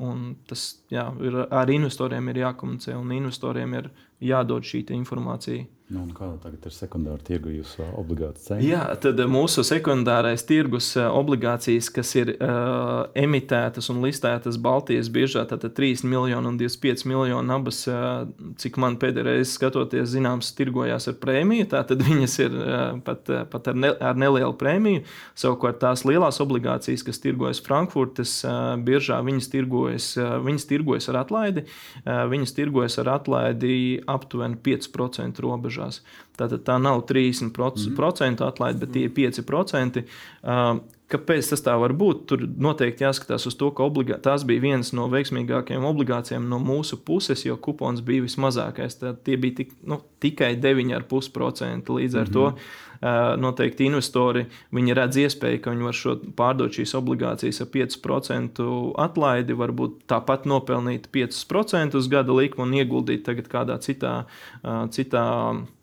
Tas 0.50 0.70
jā, 0.92 1.08
ir, 1.24 1.44
ar 1.50 1.70
investoriem 1.70 2.30
ir 2.30 2.44
jākomunicē 2.44 2.96
un 2.98 3.12
investoriem 3.16 3.76
ir 3.80 3.92
jādod 4.20 4.66
šī 4.66 4.86
informācija. 4.96 5.66
Nu, 5.90 6.04
kāda 6.14 6.36
tagad 6.38 6.68
ir 6.68 6.70
sekundāra 6.70 7.18
tirgu 7.26 7.50
jūsu 7.50 7.82
obligācijas? 7.98 8.60
Jā, 8.62 8.84
tad 9.02 9.18
mūsu 9.26 9.64
sekundārais 9.66 10.44
tirgus 10.46 10.92
obligācijas, 10.94 11.88
kas 11.90 12.12
ir 12.14 12.28
uh, 12.36 13.08
emitētas 13.18 13.90
un 13.90 13.98
listētas 14.04 14.54
Baltijas 14.62 15.08
biržā, 15.10 15.42
tātad 15.50 15.74
3 15.74 16.04
miljoni 16.06 16.46
un 16.46 16.60
25 16.60 17.02
miljoni 17.10 17.54
abas, 17.56 17.80
uh, 17.90 18.28
cik 18.62 18.78
man 18.78 19.00
pēdējā 19.02 19.24
reize 19.26 19.48
skatoties, 19.50 20.12
zināms, 20.12 20.52
tirgojās 20.54 21.10
ar 21.10 21.16
prēmiju. 21.24 21.66
Tātad 21.74 22.06
viņas 22.06 22.38
ir 22.46 22.54
uh, 22.54 22.76
pat, 23.02 23.26
uh, 23.26 23.42
pat 23.50 23.72
ar, 23.74 23.82
ne, 23.82 23.90
ar 23.98 24.22
nelielu 24.22 24.54
prēmiju. 24.62 25.02
Savukārt 25.42 25.82
tās 25.82 26.06
lielās 26.06 26.38
obligācijas, 26.46 27.02
kas 27.08 27.18
tirgojas 27.26 27.62
Frankfurtas 27.66 28.36
uh, 28.46 28.76
biržā, 28.78 29.18
viņas 29.26 29.50
tirgojas, 29.56 30.12
uh, 30.22 30.38
viņas 30.46 30.70
tirgojas 30.70 31.10
ar 31.10 31.24
atlaidi. 31.24 31.66
Uh, 32.04 32.22
viņas 32.30 32.54
tirgojas 32.60 33.00
ar 33.02 33.16
atlaidi 33.18 33.74
aptuveni 34.06 34.62
5% 34.70 35.42
robežā 35.42 35.79
robežās. 35.80 36.00
Tātad 36.38 36.64
tā 36.64 36.78
nav 36.80 37.04
30% 37.08 37.50
mm 37.50 37.96
-hmm. 37.96 38.46
atlaide, 38.46 38.78
bet 38.78 38.92
tie 38.92 39.04
ir 39.04 39.10
5%. 39.10 40.04
Uh, 40.42 40.80
Kāpēc 41.10 41.48
tas 41.50 41.62
tā 41.62 41.72
var 41.74 41.90
būt? 41.90 42.26
Tur 42.26 42.44
noteikti 42.56 43.02
jāskatās 43.02 43.46
uz 43.46 43.56
to, 43.58 43.70
ka 43.74 43.82
obligā, 43.82 44.20
tās 44.22 44.44
bija 44.46 44.60
viens 44.60 44.92
no 44.92 45.08
veiksmīgākajiem 45.08 45.84
obligācijām 45.84 46.48
no 46.48 46.58
mūsu 46.58 46.96
puses, 47.04 47.44
jo 47.44 47.56
kupons 47.56 48.00
bija 48.00 48.22
vismazākais. 48.22 48.98
Tad 49.00 49.24
tie 49.24 49.36
bija 49.36 49.54
tik, 49.54 49.72
nu, 49.82 50.00
tikai 50.20 50.54
9,5%. 50.56 51.90
Līdz 51.90 52.14
ar 52.14 52.28
mm 52.28 52.30
-hmm. 52.30 52.32
to 52.32 52.52
noteikti 53.00 53.86
investori 53.88 54.44
redz 54.96 55.16
iespēju, 55.16 55.60
ka 55.64 55.72
viņi 55.72 55.86
var 55.86 55.96
šo, 55.96 56.14
pārdot 56.36 56.76
šīs 56.76 56.92
obligācijas 56.98 57.62
ar 57.64 57.70
5% 57.72 58.66
atlaidi, 59.00 59.56
varbūt 59.56 60.02
tāpat 60.10 60.44
nopelnīt 60.44 61.08
5% 61.12 61.96
uz 61.96 62.08
gada 62.12 62.36
likmu 62.36 62.66
un 62.66 62.74
ieguldīt 62.76 63.24
tagad 63.24 63.48
kādā 63.48 63.78
citā, 63.80 64.26
citā 64.92 65.24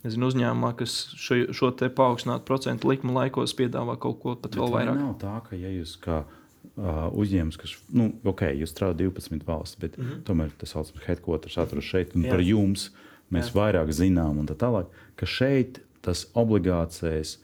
nezinu, 0.06 0.30
uzņēmumā, 0.32 0.74
kas 0.78 0.98
šo, 1.18 1.40
šo 1.58 1.72
te 1.78 1.90
paaugstinātu 1.90 2.46
procentu 2.48 2.92
likmu 2.92 3.16
laikos 3.18 3.56
piedāvā 3.58 3.98
kaut 4.02 4.22
ko 4.22 4.36
pat 4.38 4.58
vēl 4.60 4.76
vairāk. 4.76 5.00
Nav 5.00 5.18
tā, 5.22 5.34
ka 5.48 5.58
ja 5.58 5.74
jūs 5.74 5.98
kā 6.04 6.22
uh, 6.22 7.08
uzņēmums, 7.18 7.60
kas, 7.62 7.76
nu, 7.98 8.12
ok, 8.28 8.46
jūs 8.62 8.76
strādājat 8.76 9.18
12 9.18 9.48
valsts, 9.48 9.80
bet 9.82 9.98
mm 9.98 10.06
-hmm. 10.06 10.24
tomēr 10.30 10.54
tas 10.58 10.76
saucamais 10.76 11.10
headquarters 11.10 11.58
atrodas 11.58 11.90
šeit, 11.90 12.16
un 12.16 12.26
Jā. 12.26 12.36
par 12.36 12.46
jums 12.46 12.92
mēs 13.32 13.52
Jā. 13.52 13.58
vairāk 13.58 13.92
zinām, 13.92 14.40
un 14.40 14.48
tā 14.48 14.56
tālāk, 14.56 14.86
ka 15.16 15.26
šeit 15.26 15.82
tas 16.08 16.26
obligācijas 16.38 17.38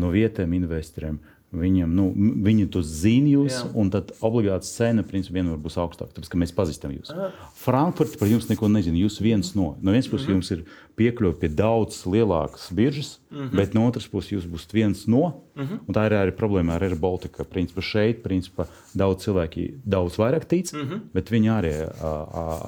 no 0.00 0.10
vietējiem 0.12 0.56
investoriem. 0.60 1.20
Viņam, 1.50 1.90
nu, 1.90 2.04
viņi 2.46 2.68
to 2.70 2.80
zina, 2.86 3.26
jūs, 3.32 3.56
Jā. 3.56 3.64
un 3.74 3.88
tad 3.90 4.12
obligāti 4.22 4.68
cena 4.70 5.02
principā 5.02 5.40
vienmēr 5.40 5.58
būs 5.58 5.80
augstāka, 5.82 6.14
tāpēc 6.14 6.30
ka 6.30 6.38
mēs 6.38 6.54
pazīstam 6.54 6.92
jūs. 6.94 7.10
Frankfurta 7.58 8.20
par 8.20 8.30
jums 8.30 8.46
neko 8.46 8.70
nezina. 8.70 9.00
Jūs 9.00 9.18
viens 9.24 9.50
no. 9.58 9.72
No 9.82 9.90
vienas 9.90 10.06
puses, 10.06 10.28
mm 10.28 10.30
-hmm. 10.30 10.38
jums 10.38 10.50
ir 10.50 10.62
piekļuve 11.00 11.38
pie 11.40 11.50
daudz 11.56 12.04
lielākas 12.06 12.68
biržas, 12.76 13.18
mm 13.30 13.38
-hmm. 13.38 13.56
bet 13.56 13.74
no 13.74 13.86
otras 13.88 14.08
puses, 14.08 14.32
jūs 14.32 14.46
būsiet 14.46 14.74
viens 14.76 15.06
no. 15.06 15.42
Mm 15.56 15.66
-hmm. 15.66 15.94
Tā 15.94 16.06
ir 16.06 16.12
arī 16.12 16.32
problēma 16.36 16.74
ar 16.74 16.84
Air 16.84 16.94
Baltica. 16.94 17.44
Principā 17.44 17.82
šeit 17.82 18.22
principā, 18.22 18.66
daudz 18.94 19.24
cilvēki 19.24 19.74
daudz 19.84 20.16
vairāk 20.18 20.44
tic, 20.44 20.72
mm 20.72 20.80
-hmm. 20.80 21.00
bet 21.14 21.30
viņi 21.30 21.48
arī 21.48 21.72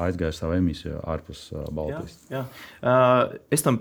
aizgāja 0.07 0.33
savu 0.33 0.53
emisiju 0.53 1.01
ārpus 1.05 1.53
Baltijas. 1.73 2.19
Jā, 2.31 2.37
jā. 2.37 2.45
Uh, 2.83 3.39
es, 3.51 3.63
tam, 3.63 3.79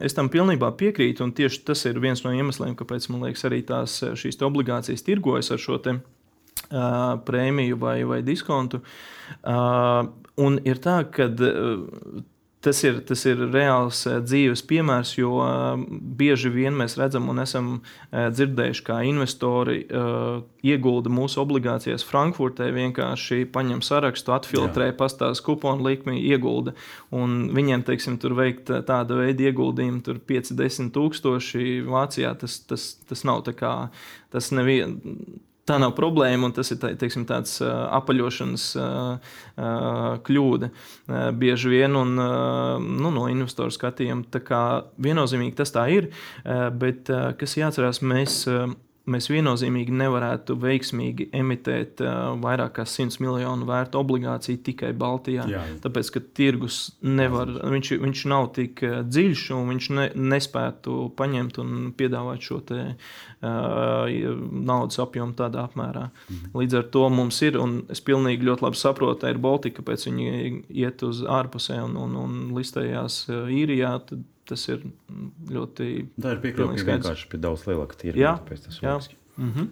es 0.00 0.14
tam 0.14 0.28
pilnībā 0.28 0.72
piekrītu, 0.76 1.22
un 1.24 1.32
tieši 1.32 1.64
tas 1.64 1.84
ir 1.84 2.00
viens 2.00 2.24
no 2.24 2.32
iemesliem, 2.32 2.74
kāpēc 2.74 3.10
man 3.10 3.20
liekas, 3.22 3.44
arī 3.44 3.62
tās, 3.62 4.02
šīs 4.14 4.29
obligācijas 4.38 5.04
tirgojas 5.06 5.50
ar 5.50 5.62
šo 5.62 5.78
te, 5.82 5.96
uh, 5.98 7.16
prēmiju 7.26 7.78
vai, 7.80 7.98
vai 8.08 8.20
diskontu. 8.26 8.82
Uh, 9.40 10.06
un 10.40 10.60
ir 10.66 10.82
tā, 10.82 11.00
ka 11.10 11.28
uh, 11.30 12.22
Tas 12.60 12.82
ir, 12.84 12.98
tas 13.08 13.22
ir 13.24 13.38
reāls 13.54 14.02
uh, 14.04 14.18
dzīves 14.20 14.60
piemērs, 14.68 15.14
jo 15.16 15.38
uh, 15.40 15.80
bieži 16.20 16.50
vien 16.52 16.74
mēs 16.76 16.98
redzam 17.00 17.30
un 17.32 17.40
esam 17.40 17.70
uh, 17.78 18.26
dzirdējuši, 18.28 18.84
kā 18.84 18.98
investori 19.08 19.78
iegulda 20.66 21.08
mūsu 21.12 21.40
obligācijas 21.40 22.04
Frankfurtē, 22.04 22.68
vienkārši 22.76 23.46
paņem 23.54 23.80
sarakstu, 23.84 24.34
atfiltrē, 24.36 24.90
pastāsta 24.98 25.46
kuponu 25.46 25.86
likmi, 25.88 26.18
iegulda. 26.20 26.74
Un 27.16 27.48
viņiem, 27.56 27.84
teiksim, 27.88 28.18
tur 28.20 28.36
veikt 28.36 28.68
tāda 28.88 29.16
veida 29.22 29.48
ieguldījumu, 29.48 30.02
tur 30.04 30.20
5-10 30.28 30.92
tūkstoši 30.96 31.80
Vācijā, 31.88 32.34
tas, 32.42 32.60
tas, 32.68 32.90
tas 33.08 33.24
nav 33.28 33.46
tā 33.48 33.56
kā, 33.56 33.74
tas 34.34 34.52
nevien, 34.52 34.98
tā 35.68 35.78
nav 35.82 35.94
problēma, 35.98 36.48
un 36.48 36.54
tas 36.56 36.70
ir 36.72 36.80
tā, 36.82 36.92
teiksim, 36.98 37.26
tāds 37.28 37.58
apaļošanas 37.64 38.66
kļūda 40.26 40.70
bieži 41.40 41.72
vien 41.72 41.96
un, 42.00 42.14
nu, 42.18 43.12
no 43.14 43.26
investoru 43.30 43.74
skatījuma. 43.74 44.28
Tā 44.32 44.42
kā 44.44 44.62
viennozīmīgi 45.02 45.58
tas 45.60 45.74
tā 45.74 45.86
ir, 45.94 46.10
bet 46.80 47.10
kas 47.40 47.58
jāatcerās, 47.60 48.02
mēs. 48.02 48.44
Mēs 49.10 49.28
viennozīmīgi 49.32 49.94
nevarētu 50.00 50.56
veiksmīgi 50.60 51.28
emitēt 51.36 52.02
uh, 52.04 52.32
vairāk 52.40 52.76
kā 52.78 52.86
100 52.88 53.20
miljonu 53.22 53.68
vērtu 53.68 54.00
obligāciju 54.00 54.62
tikai 54.66 54.92
Baltijā. 54.96 55.46
Jā, 55.50 55.64
jā. 55.66 55.78
Tāpēc, 55.84 56.12
ka 56.14 56.22
tirgus 56.38 56.78
nevar, 57.02 57.50
viņš, 57.74 57.92
viņš 58.04 58.24
nav 58.30 58.50
tik 58.56 58.84
dziļš 59.10 59.44
un 59.56 59.74
viņš 59.74 59.90
ne, 59.96 60.06
nespētu 60.34 60.98
paņemt 61.18 61.60
un 61.62 61.76
piedāvāt 61.98 62.46
šo 62.46 62.60
te, 62.70 62.86
uh, 62.94 64.34
naudas 64.70 65.00
apjomu 65.02 65.36
tādā 65.38 65.66
apmērā. 65.68 66.08
Mhm. 66.10 66.54
Līdz 66.60 66.80
ar 66.80 66.90
to 66.94 67.06
mums 67.12 67.40
ir, 67.46 67.58
un 67.60 67.80
es 67.92 68.02
pilnīgi 68.04 68.46
ļoti 68.46 68.66
labi 68.68 68.80
saprotu, 68.80 69.28
ir 69.30 69.40
Baltika, 69.42 69.80
kāpēc 69.80 70.06
viņi 70.08 70.28
iet 70.82 71.02
uz 71.06 71.22
ārpusē 71.26 71.80
un, 71.84 71.96
un, 72.00 72.18
un 72.20 72.36
listējās 72.56 73.24
īrijā. 73.30 73.96
Tad, 74.08 74.26
tas 74.50 74.66
ir 74.70 74.82
ļoti. 75.50 75.90
Tā 76.20 76.34
ir 76.34 76.42
piekļuve 76.44 76.84
vienkārši 76.90 77.30
pie 77.30 77.40
daudz 77.42 77.66
lielāka 77.70 77.98
tirgus. 78.00 78.20
Jā, 78.20 78.34
tas 78.50 78.80
ir 78.80 78.88
loģiski. 78.88 79.18
Mm 79.36 79.52
-hmm. 79.54 79.70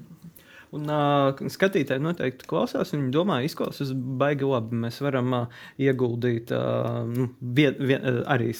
Un 0.77 0.91
uh, 0.93 1.39
skatītāji 1.53 2.03
noteikti 2.05 2.49
klausās. 2.49 2.93
Viņi 2.93 3.09
domā, 3.15 3.41
izklausās 3.47 3.95
baigi 3.95 4.45
labi. 4.49 4.77
Mēs 4.85 4.99
varam 5.01 5.33
uh, 5.33 5.61
ieguldīt 5.81 6.53
uh, 6.53 7.07
vien, 7.41 7.79
vien, 7.79 8.05
arī 8.29 8.51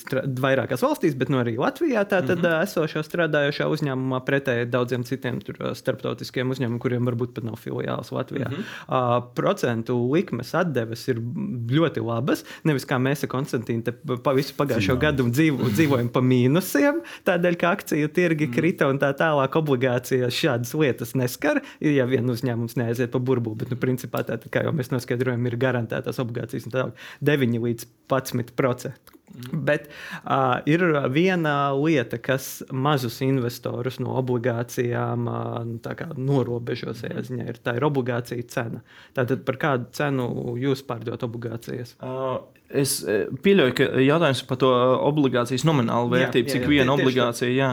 vairākās 0.41 0.85
valstīs, 0.85 1.17
bet 1.19 1.33
nu, 1.33 1.41
arī 1.43 1.59
Latvijā 1.61 2.07
tātad 2.09 2.41
mm 2.41 2.47
-hmm. 2.47 2.65
esošā 2.65 3.03
strādājošā 3.05 3.69
uzņēmumā 3.75 4.23
pretēji 4.25 4.71
daudziem 4.73 5.05
citiem 5.05 5.41
tur, 5.45 5.61
starptautiskiem 5.75 6.51
uzņēmumiem, 6.51 6.81
kuriem 6.81 7.05
varbūt 7.11 7.35
pat 7.37 7.45
nav 7.45 7.61
filiāls 7.61 8.13
Latvijā. 8.13 8.49
Mm 8.49 8.57
-hmm. 8.57 8.65
uh, 8.89 9.25
procentu 9.35 9.99
likmes 10.13 10.55
atdeves 10.55 11.09
ir 11.09 11.21
ļoti 11.69 12.05
labas. 12.05 12.45
Nevis 12.65 12.87
kā 12.87 12.97
mēs 12.97 13.25
ar 13.25 13.29
Konstantīnu 13.29 14.19
pa 14.23 14.33
visu 14.33 14.55
pagājušo 14.57 14.95
Zinām. 14.97 15.01
gadu 15.01 15.29
dzīvo, 15.29 15.71
dzīvojam 15.77 16.09
pa 16.09 16.21
mīnusiem, 16.21 17.03
tādēļ, 17.25 17.57
ka 17.57 17.71
akciju 17.71 18.09
tirgi 18.09 18.47
mm 18.47 18.51
-hmm. 18.51 18.57
krita 18.57 18.89
un 18.89 18.99
tā 18.99 19.13
tālāk 19.13 19.57
obligācijas 19.57 20.33
šādas 20.33 20.75
lietas 20.75 21.15
neskar 21.15 21.61
ja 21.99 22.07
vien 22.09 22.31
uzņēmums 22.31 22.79
neaiziet 22.81 23.13
pa 23.13 23.21
burbuli. 23.23 23.59
Bet, 23.63 23.75
nu, 23.75 23.81
principā, 23.81 24.25
tā, 24.27 24.39
kā 24.53 24.65
jau 24.67 24.75
mēs 24.77 24.93
noskaidrojam, 24.95 25.47
ir 25.51 25.59
garantētas 25.61 26.23
obligācijas 26.23 26.71
9 26.71 27.63
līdz 27.67 27.89
11%. 28.11 29.18
Mm. 29.39 29.63
Bet 29.69 29.89
uh, 30.25 30.59
ir 30.69 30.85
viena 31.15 31.55
lieta, 31.77 32.19
kas 32.23 32.63
mazus 32.73 33.21
investorus 33.25 34.01
no 34.03 34.17
obligācijām 34.21 35.31
uh, 35.31 36.13
norobežo 36.19 36.95
ziņā, 36.99 37.49
ir 37.49 37.63
tā 37.63 37.79
ir 37.79 37.89
obligācija 37.89 38.51
cena. 38.51 38.85
Tātad 39.17 39.45
par 39.49 39.61
kādu 39.61 39.91
cenu 39.97 40.29
jūs 40.61 40.85
pārdodat 40.87 41.27
obligācijas? 41.29 41.97
Uh, 42.03 42.39
Es 42.69 42.99
pieļauju, 43.01 43.73
ka 43.79 43.85
jautājums 44.05 44.43
par 44.45 44.59
to 44.61 44.69
obligācijas 45.09 45.63
nominālu 45.65 46.11
vērtību, 46.13 46.51
jā, 46.51 46.53
jā, 46.53 46.59
cik 46.59 46.67
jā, 46.67 46.73
viena 46.75 46.93
obligācija, 46.93 47.49
jā, 47.49 47.69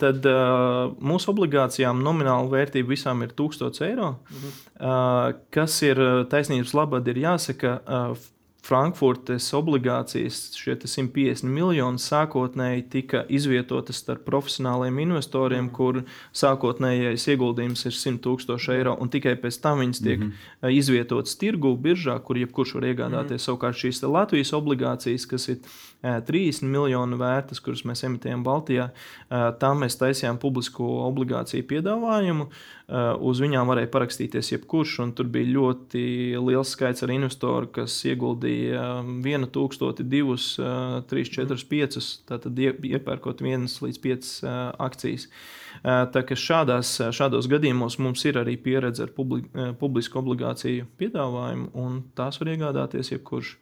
tad 0.00 0.24
uh, 0.30 0.94
mūsu 1.04 1.28
obligācijām 1.34 2.00
nomināla 2.00 2.48
vērtība 2.48 2.94
visām 2.94 3.20
ir 3.26 3.34
1000 3.36 3.82
eiro. 3.84 4.14
Mhm. 4.32 4.54
Uh, 4.76 5.36
kas 5.52 5.76
ir 5.84 6.00
taisnības 6.32 6.72
labad, 6.76 7.12
ir 7.12 7.20
jāsaka, 7.26 7.74
uh, 7.84 8.32
Frankfurtes 8.66 9.46
obligācijas, 9.54 10.40
šie 10.58 10.74
150 10.82 11.46
miljoni 11.46 12.00
sākotnēji 12.02 12.82
tika 12.90 13.22
izvietotas 13.30 14.00
starp 14.02 14.24
profesionāliem 14.26 14.98
investoriem, 15.04 15.68
kur 15.70 16.00
sākotnējais 16.34 17.28
ieguldījums 17.30 17.86
ir 17.86 17.94
100 17.94 18.22
tūkstoši 18.24 18.72
eiro, 18.74 18.96
un 18.98 19.12
tikai 19.12 19.36
pēc 19.38 19.60
tam 19.62 19.84
viņas 19.84 20.02
tiek 20.02 20.18
mm 20.18 20.32
-hmm. 20.32 20.74
izvietotas 20.80 21.38
tirgu, 21.38 21.76
biržā, 21.78 22.18
kur 22.22 22.38
jebkurš 22.42 22.74
var 22.74 22.88
iegādāties. 22.90 23.30
Mm 23.30 23.36
-hmm. 23.36 23.46
Savukārt 23.46 23.78
šīs 23.82 24.02
Latvijas 24.02 24.52
obligācijas, 24.52 25.26
kas 25.26 25.48
ir 25.48 25.58
30 26.02 26.68
miljonu 26.70 27.16
vērtas, 27.18 27.60
kuras 27.64 27.82
mēs 27.88 28.04
emitējam 28.06 28.44
Baltijā, 28.46 28.90
tam 29.60 29.80
mēs 29.82 29.98
taisījām 29.98 30.38
publisko 30.42 30.86
obligāciju 31.06 31.66
piedāvājumu. 31.70 32.48
Uz 33.26 33.40
viņām 33.42 33.66
varēja 33.66 33.90
parakstīties 33.90 34.52
jebkurš, 34.52 34.98
un 35.02 35.14
tur 35.16 35.26
bija 35.32 35.50
ļoti 35.56 36.04
liels 36.38 36.70
skaits 36.76 37.02
ar 37.02 37.10
investoru, 37.10 37.72
kas 37.80 37.96
ieguldīja 38.06 38.84
vienu 39.24 39.50
tūkstoti, 39.50 40.06
divus, 40.06 40.52
trīs, 41.10 41.32
četrus, 41.34 41.66
piecus, 41.66 42.12
tātad 42.28 42.54
iepērkot 42.60 43.42
vienas 43.42 43.80
līdz 43.82 44.02
piecas 44.04 44.32
akcijas. 44.46 45.26
Tā 45.82 46.22
kā 46.28 46.38
šādās, 46.38 46.94
šādos 47.16 47.50
gadījumos 47.50 47.98
mums 47.98 48.22
ir 48.28 48.38
arī 48.40 48.54
pieredze 48.60 49.08
ar 49.08 49.10
publi, 49.16 49.42
publisku 49.80 50.22
obligāciju 50.22 50.86
piedāvājumu, 51.00 51.72
un 51.74 52.02
tās 52.16 52.38
var 52.40 52.54
iegādāties 52.54 53.16
jebkurš. 53.16 53.56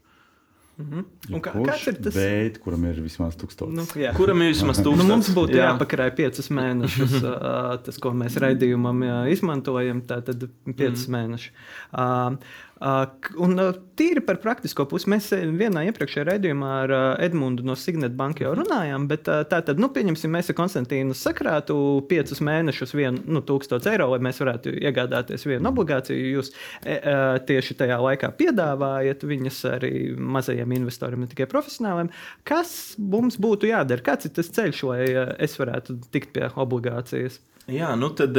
Mm 0.74 0.86
-hmm. 0.90 1.40
Kā, 1.40 1.52
kāds 1.54 1.86
ir 1.88 1.98
tas? 2.02 2.14
Bet, 2.14 2.58
kuram 2.58 2.84
ir 2.84 3.00
vismaz 3.02 3.36
tūkstoš. 3.38 3.70
Nu, 3.70 3.84
jā. 3.94 4.10
kuram 4.16 4.42
ir 4.42 4.48
vismaz 4.50 4.78
tūkstoš? 4.78 5.02
Nu, 5.04 5.08
mums 5.12 5.30
būtu 5.30 5.54
jā. 5.54 5.68
jāpakarāj 5.70 6.10
piecus 6.16 6.50
mēnešus, 6.50 7.14
tas, 7.86 7.98
ko 7.98 8.10
mēs 8.10 8.36
raidījumam 8.42 9.02
izmantojam, 9.30 10.02
tātad 10.02 10.48
piecus 10.64 11.08
mm. 11.08 11.14
mēnešus. 11.14 11.50
Uh, 11.92 12.36
un 12.82 13.60
tīri 13.98 14.22
par 14.26 14.40
praktisko 14.42 14.86
pusi 14.90 15.08
mēs 15.12 15.28
vienā 15.32 15.84
iepriekšējā 15.88 16.24
raidījumā 16.28 16.70
ar 16.82 16.94
Edmundu 17.22 17.64
no 17.66 17.76
Signet 17.78 18.16
banka 18.18 18.44
jau 18.44 18.54
runājām, 18.58 19.06
bet 19.10 19.28
tā 19.28 19.60
tad, 19.64 19.78
nu, 19.80 19.88
pieņemsim, 19.94 20.32
mēs 20.34 20.50
ar 20.50 20.58
Konstantīnu 20.58 21.14
sakrātu 21.18 21.76
piecus 22.10 22.42
mēnešus 22.44 22.96
vienu 22.98 23.22
nu, 23.30 23.44
tūkstošu 23.46 23.92
eiro, 23.92 24.10
lai 24.12 24.20
mēs 24.26 24.42
varētu 24.42 24.74
iegādāties 24.82 25.46
vienu 25.46 25.70
obligāciju. 25.70 26.34
Jūs 26.34 26.52
e, 26.82 26.98
tieši 27.46 27.78
tajā 27.78 28.00
laikā 28.02 28.32
piedāvājat 28.38 29.24
viņas 29.28 29.62
arī 29.70 29.94
mazajiem 30.18 30.76
investoriem, 30.80 31.24
ne 31.24 31.30
tikai 31.30 31.48
profesionāliem. 31.50 32.10
Kas 32.48 32.94
mums 32.98 33.38
būtu 33.40 33.70
jādara? 33.70 34.04
Kāds 34.04 34.28
ir 34.28 34.34
tas 34.36 34.50
ceļš, 34.54 34.84
lai 34.90 35.02
es 35.46 35.58
varētu 35.60 36.00
tikt 36.14 36.34
pie 36.34 36.50
obligācijas? 36.58 37.40
Jā, 37.64 37.94
nu 37.96 38.10
tad 38.12 38.36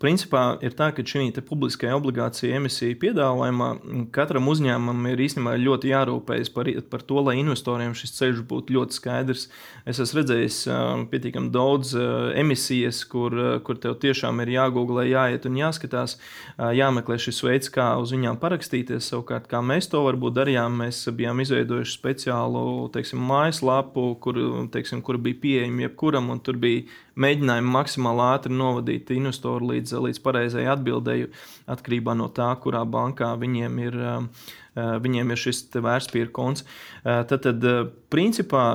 principā 0.00 0.54
ir 0.64 0.72
tā, 0.72 0.86
ka 0.96 1.02
šī 1.04 1.26
publiskajā 1.44 1.92
obligācija 1.98 2.56
emisija 2.56 2.96
piedāvājumā 2.96 3.66
katram 4.16 4.46
uzņēmumam 4.48 5.10
ir 5.10 5.20
īstenībā 5.20 5.52
ļoti 5.60 5.90
jārūpējas 5.90 6.48
par, 6.54 6.70
par 6.88 7.04
to, 7.04 7.18
lai 7.26 7.34
investoriem 7.42 7.92
šis 7.92 8.14
ceļš 8.16 8.38
būtu 8.48 8.72
ļoti 8.72 8.96
skaidrs. 8.96 9.42
Es 9.84 10.00
esmu 10.00 10.22
redzējis 10.22 10.62
pietiekami 11.12 11.52
daudz 11.52 11.92
emisijas, 12.40 13.02
kur, 13.12 13.36
kur 13.66 13.80
tev 13.82 13.98
tiešām 14.00 14.40
ir 14.40 14.54
jāgooglē, 14.54 15.04
jāiet 15.10 15.44
un 15.44 15.60
jāskatās, 15.60 16.16
jāmeklē 16.56 17.18
šis 17.20 17.42
veids, 17.44 17.68
kā 17.74 17.90
uz 18.00 18.14
viņām 18.16 18.40
parakstīties. 18.40 19.10
Savukārt, 19.12 19.50
kā 19.52 19.60
mēs 19.60 19.90
to 19.92 20.00
varbūt 20.06 20.38
darījām, 20.40 20.80
mēs 20.86 21.02
bijām 21.20 21.44
izveidojuši 21.44 21.98
speciālu 22.00 22.64
teiksim, 22.96 23.20
mājaslapu, 23.28 24.08
kur, 24.24 24.40
teiksim, 24.72 25.04
kur 25.04 25.20
bija 25.20 25.42
pieejama 25.44 25.84
jebkuram, 25.84 26.32
un 26.32 26.40
tur 26.40 26.56
bija 26.64 26.88
mēģinājumi 27.18 27.74
maksimāli 27.74 28.24
ātri 28.28 28.54
novadīt 28.54 29.12
investoru 29.16 29.72
līdz, 29.72 29.96
līdz 30.06 30.22
pareizai 30.24 30.66
atbildēji, 30.72 31.28
atkarībā 31.70 32.16
no 32.18 32.30
tā, 32.34 32.50
kurā 32.62 32.84
bankā 32.88 33.34
viņiem 33.40 33.84
ir. 33.86 34.00
Viņiem 34.78 35.32
ir 35.34 35.40
šis 35.42 35.64
vērtspapīra 35.74 36.30
konts. 36.30 36.62
Tad, 37.02 37.32
tad, 37.42 37.64
principā, 38.14 38.66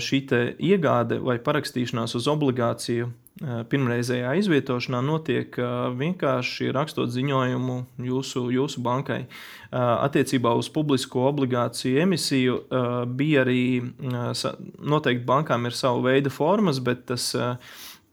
šī 0.00 0.22
iegāde 0.56 1.18
vai 1.20 1.34
parakstīšanās 1.44 2.16
uz 2.16 2.28
obligāciju 2.32 3.10
pirmreizējā 3.40 4.34
izvietošanā 4.36 5.00
notiek 5.04 5.54
vienkārši 5.96 6.68
rakstot 6.76 7.12
ziņojumu 7.14 7.76
jūsu, 8.04 8.42
jūsu 8.52 8.82
bankai. 8.84 9.22
Attiecībā 9.72 10.52
uz 10.58 10.68
publisko 10.72 11.24
obligāciju 11.30 12.02
emisiju 12.04 12.58
bija 13.16 13.44
arī 13.46 13.62
noteikti 13.96 15.24
bankām 15.28 15.68
ir 15.70 15.76
sava 15.76 16.02
veida 16.10 16.32
formas, 16.32 16.82
bet 16.84 17.06
tas 17.08 17.30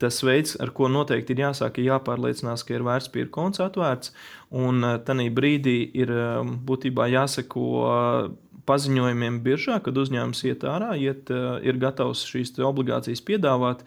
tas 0.02 0.20
veids, 0.24 0.56
ar 0.62 0.72
ko 0.78 0.90
noteikti 0.92 1.34
ir 1.34 1.44
jāsāk, 1.48 1.80
ir 1.80 1.92
jāpārliecinās, 1.92 2.64
ka 2.66 2.76
ir 2.76 2.86
vērtspapīra 2.88 3.32
konts 3.34 3.62
atvērts. 3.64 4.14
Un 4.58 4.84
eh, 4.86 4.98
tajā 5.08 5.30
brīdī 5.36 5.78
ir 5.98 6.14
eh, 6.14 6.52
būtībā 6.70 7.10
jāseko 7.14 7.66
eh, 7.86 8.30
paziņojumiem 8.68 9.40
biržā, 9.46 9.80
kad 9.84 9.98
uzņēmums 9.98 10.44
iet 10.50 10.66
ārā, 10.68 10.92
iet, 11.00 11.30
ir 11.64 11.78
gatavs 11.80 12.26
šīs 12.28 12.52
obligācijas 12.60 13.22
piedāvāt. 13.24 13.86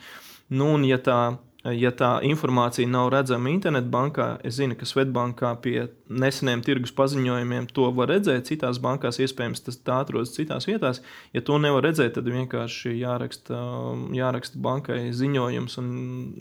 Nu, 0.49 0.70
un, 0.79 0.87
ja 0.88 0.96
tā 1.05 1.18
Ja 1.61 1.90
tā 1.92 2.14
informācija 2.25 2.88
nav 2.88 3.11
redzama 3.12 3.51
internetbankā, 3.53 4.38
es 4.49 4.57
zinu, 4.57 4.77
ka 4.81 4.87
Svetbankā 4.88 5.51
pie 5.61 5.90
neseniem 6.09 6.62
tirgus 6.64 6.92
paziņojumiem 6.96 7.66
to 7.77 7.90
var 7.94 8.09
redzēt. 8.14 8.49
Citās 8.49 8.81
bankās 8.83 9.20
iespējams 9.20 9.61
tas 9.66 9.77
atrodas 9.92 10.33
citās 10.33 10.66
vietās. 10.70 11.03
Ja 11.37 11.44
to 11.44 11.59
nevar 11.61 11.85
redzēt, 11.85 12.14
tad 12.16 12.31
vienkārši 12.33 12.94
jāraksta, 12.96 13.61
jāraksta 14.16 14.62
bankai 14.62 14.99
ziņojums 15.16 15.77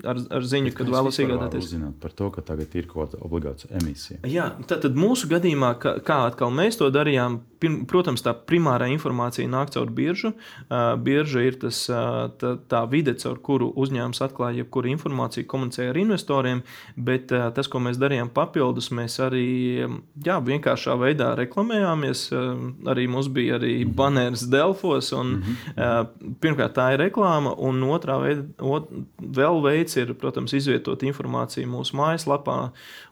ar, 0.07 0.23
ar 0.39 0.47
ziņu, 0.53 0.73
kad 0.77 0.93
vēlas 0.95 1.19
iegādāties. 1.19 1.67
Uzzināt 1.67 1.99
par 1.99 2.15
to, 2.15 2.31
ka 2.33 2.45
tagad 2.53 2.79
ir 2.79 2.87
kaut 2.87 3.11
kāda 3.11 3.21
obligāta 3.27 3.67
emisija. 3.81 4.21
Jā, 4.23 4.53
tad, 4.71 4.85
tad 4.87 4.95
mūsu 4.99 5.27
gadījumā, 5.31 5.73
kā, 5.83 5.97
kā 6.05 6.21
atkal 6.29 6.55
mēs 6.55 6.79
to 6.79 6.87
darījām, 6.95 7.41
pirm, 7.59 7.81
protams, 7.91 8.23
tā 8.23 8.31
primārā 8.33 8.87
informācija 8.95 9.51
nāk 9.51 9.75
caur 9.75 9.91
biržu. 9.91 10.31
Uh, 10.69 10.95
birža 11.03 11.43
ir 11.43 11.59
tas, 11.59 11.83
uh, 11.91 12.31
tā, 12.39 12.55
tā 12.71 12.85
vide, 12.91 13.17
caur 13.19 13.43
kuru 13.43 13.69
uzņēmums 13.75 14.23
atklāja 14.23 14.63
jebkuru 14.63 14.93
informāciju 14.95 15.08
informāciju, 15.09 15.47
komunicēja 15.49 15.93
ar 15.93 15.99
investoriem, 15.99 16.61
bet 16.95 17.33
uh, 17.33 17.49
tas, 17.55 17.67
ko 17.67 17.81
mēs 17.83 17.99
darījām 17.99 18.29
papildus, 18.33 18.91
mēs 18.95 19.19
arī 19.23 19.87
jā, 20.25 20.37
vienkāršā 20.45 20.95
veidā 20.99 21.33
reklamējāmies. 21.39 22.25
Uh, 22.31 22.69
arī 22.89 23.07
mums 23.09 23.29
bija 23.33 23.57
arī 23.59 23.83
baneris 23.85 24.45
Delfos. 24.49 25.11
Un, 25.17 25.39
uh, 25.75 26.05
pirmkārt, 26.41 26.75
tā 26.77 26.91
ir 26.93 27.03
reklāma, 27.03 27.55
un 27.57 27.81
otrā 27.89 28.19
veida, 28.21 28.45
ot, 28.61 28.89
vēl 29.19 29.61
veids 29.65 29.97
ir, 29.99 30.13
protams, 30.19 30.53
izvietot 30.57 31.03
informāciju 31.07 31.69
mūsu 31.69 31.97
mājaslapā 31.99 32.59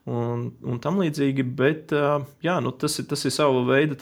un, 0.07 0.49
un 0.63 0.81
tam 0.83 1.01
līdzīgi. 1.01 1.45
Bet 1.57 1.93
jā, 2.43 2.57
nu, 2.63 2.73
tas, 2.77 2.99
ir, 3.01 3.07
tas 3.09 3.25
ir 3.25 3.33
sava 3.33 3.63
veida 3.67 3.97